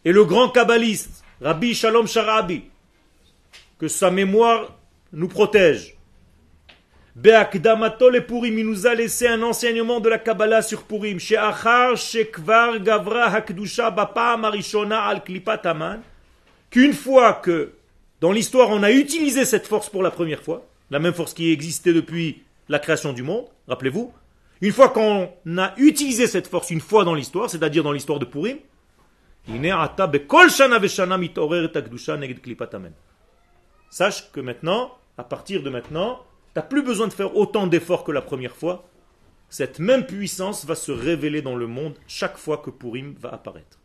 [0.05, 2.63] Et le grand kabbaliste, Rabbi Shalom Sharabi,
[3.77, 4.77] que sa mémoire
[5.13, 5.95] nous protège.
[7.21, 11.19] Be'akdamato le Purim, il nous a laissé un enseignement de la Kabbalah sur Purim.
[11.19, 15.99] She'achar shekvar gavra hakdusha bapa'am arishona al klipat aman.
[16.69, 17.73] Qu'une fois que,
[18.21, 21.51] dans l'histoire, on a utilisé cette force pour la première fois, la même force qui
[21.51, 24.13] existait depuis la création du monde, rappelez-vous,
[24.61, 28.25] une fois qu'on a utilisé cette force une fois dans l'histoire, c'est-à-dire dans l'histoire de
[28.25, 28.59] Purim,
[33.89, 36.23] sache que maintenant, à partir de maintenant,
[36.53, 38.89] tu n'as plus besoin de faire autant d'efforts que la première fois.
[39.49, 43.79] Cette même puissance va se révéler dans le monde chaque fois que Purim va apparaître.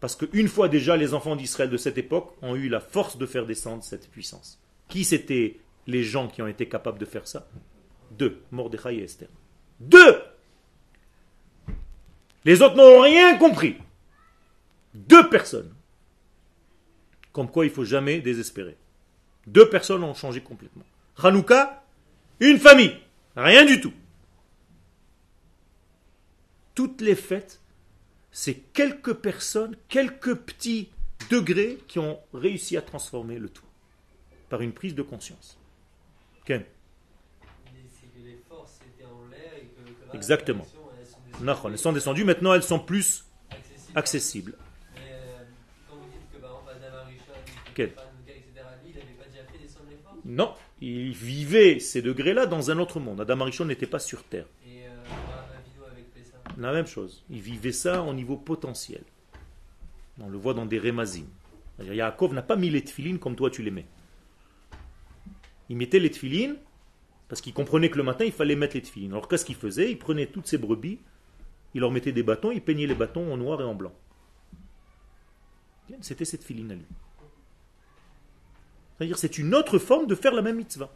[0.00, 3.26] Parce qu'une fois déjà, les enfants d'Israël de cette époque ont eu la force de
[3.26, 4.60] faire descendre cette puissance.
[4.88, 7.48] Qui c'était les gens qui ont été capables de faire ça?
[8.10, 9.28] Deux, Mordechai et Esther.
[9.78, 10.20] Deux
[12.44, 13.76] Les autres n'ont rien compris.
[14.94, 15.72] Deux personnes.
[17.32, 18.76] Comme quoi il ne faut jamais désespérer.
[19.46, 20.84] Deux personnes ont changé complètement.
[21.22, 21.84] Hanouka,
[22.40, 22.96] une famille.
[23.36, 23.92] Rien du tout.
[26.74, 27.60] Toutes les fêtes,
[28.30, 30.90] c'est quelques personnes, quelques petits
[31.30, 33.64] degrés qui ont réussi à transformer le tout.
[34.48, 35.58] Par une prise de conscience.
[36.44, 36.64] Ken
[38.24, 40.64] les forces étaient en l'air et que, que Exactement.
[40.64, 41.72] elles sont descendues.
[41.72, 43.98] Elles sont descendues, maintenant elles sont plus accessibles.
[43.98, 44.54] accessibles.
[44.94, 45.44] Mais euh,
[45.88, 46.72] quand vous dites que Hanouka,
[48.30, 52.46] etc., lui, il n'avait pas déjà fait descendre les forces Non, il vivait ces degrés-là
[52.46, 53.20] dans un autre monde.
[53.20, 54.46] Adam Arishon n'était pas sur Terre.
[54.66, 54.90] Et euh,
[55.90, 56.58] avec.
[56.58, 57.24] La même chose.
[57.30, 59.02] Il vivait ça au niveau potentiel.
[60.20, 61.26] On le voit dans des rémazim.
[61.76, 63.86] C'est-à-dire, Yaakov n'a pas mis les tefilines comme toi tu les mets.
[65.68, 66.56] Il mettait les tefilines
[67.28, 69.12] parce qu'il comprenait que le matin il fallait mettre les tefilines.
[69.12, 69.90] Alors qu'est-ce qu'il faisait?
[69.90, 70.98] Il prenait toutes ses brebis,
[71.74, 73.94] il leur mettait des bâtons, il peignait les bâtons en noir et en blanc.
[76.00, 76.86] C'était cette filine à lui.
[79.16, 80.90] C'est une autre forme de faire la même mitzvah.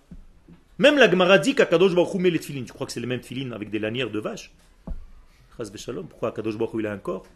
[0.79, 2.65] Même la Gemara dit qu'Akadosh Baruch met les tefilines.
[2.65, 4.53] Tu crois que c'est les mêmes tefilines avec des lanières de vache?
[5.57, 7.27] Pourquoi Akadosh Baruch il a un corps?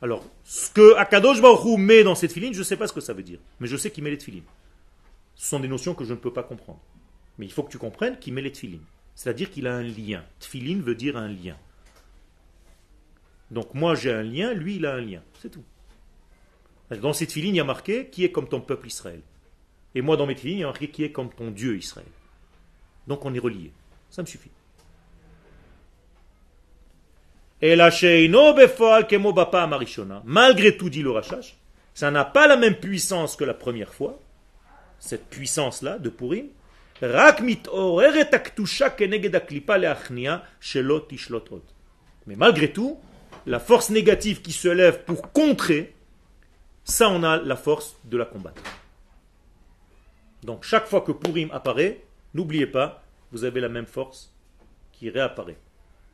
[0.00, 3.00] Alors, ce que Akadosh Baruch met dans cette filine, je ne sais pas ce que
[3.00, 3.40] ça veut dire.
[3.58, 4.44] Mais je sais qu'il met les tefilines.
[5.34, 6.80] Ce sont des notions que je ne peux pas comprendre.
[7.38, 8.84] Mais il faut que tu comprennes qu'il met les tefilines.
[9.16, 10.24] C'est-à-dire qu'il a un lien.
[10.38, 11.56] Tefilin veut dire un lien.
[13.50, 15.22] Donc moi j'ai un lien, lui il a un lien.
[15.40, 15.64] C'est tout.
[17.00, 19.20] Dans cette filine, il y a marqué qui est comme ton peuple Israël.
[19.94, 22.06] Et moi, dans mes filines, il y a marqué qui est comme ton Dieu Israël.
[23.06, 23.72] Donc on est relié.
[24.10, 24.50] Ça me suffit.
[27.62, 27.90] Et la
[30.24, 31.12] Malgré tout, dit le
[31.94, 34.20] ça n'a pas la même puissance que la première fois,
[34.98, 36.48] cette puissance-là de Purim.
[42.26, 42.98] Mais malgré tout,
[43.46, 45.93] la force négative qui se lève pour contrer
[46.84, 48.62] ça on a la force de la combattre.
[50.42, 52.04] Donc chaque fois que Purim apparaît,
[52.34, 54.34] n'oubliez pas, vous avez la même force
[54.92, 55.58] qui réapparaît.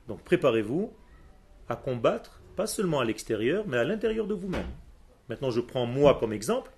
[0.08, 0.92] Donc préparez-vous
[1.68, 4.66] à combattre, pas seulement à l'extérieur, mais à l'intérieur de vous-même.
[5.28, 6.70] Maintenant je prends moi comme exemple.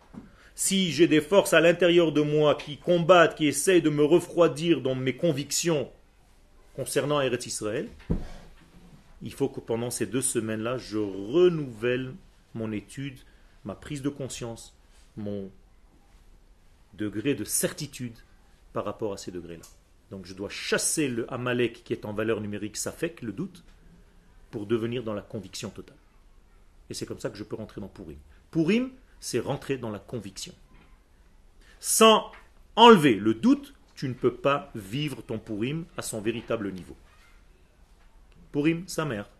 [0.54, 4.80] Si j'ai des forces à l'intérieur de moi qui combattent, qui essayent de me refroidir
[4.80, 5.90] dans mes convictions
[6.74, 7.88] concernant Eretz Israël,
[9.22, 12.12] il faut que pendant ces deux semaines-là, je renouvelle
[12.54, 13.18] mon étude,
[13.64, 14.76] ma prise de conscience,
[15.16, 15.50] mon
[16.94, 18.16] degré de certitude
[18.72, 19.64] par rapport à ces degrés-là.
[20.10, 23.64] Donc je dois chasser le Amalek qui est en valeur numérique Safek, le doute,
[24.50, 25.96] pour devenir dans la conviction totale.
[26.90, 28.18] Et c'est comme ça que je peux rentrer dans Purim.
[28.50, 28.90] Purim,
[29.20, 30.52] c'est rentrer dans la conviction.
[31.80, 32.30] Sans
[32.76, 36.96] enlever le doute, tu ne peux pas vivre ton Purim à son véritable niveau.
[38.52, 39.30] Purim, sa mère.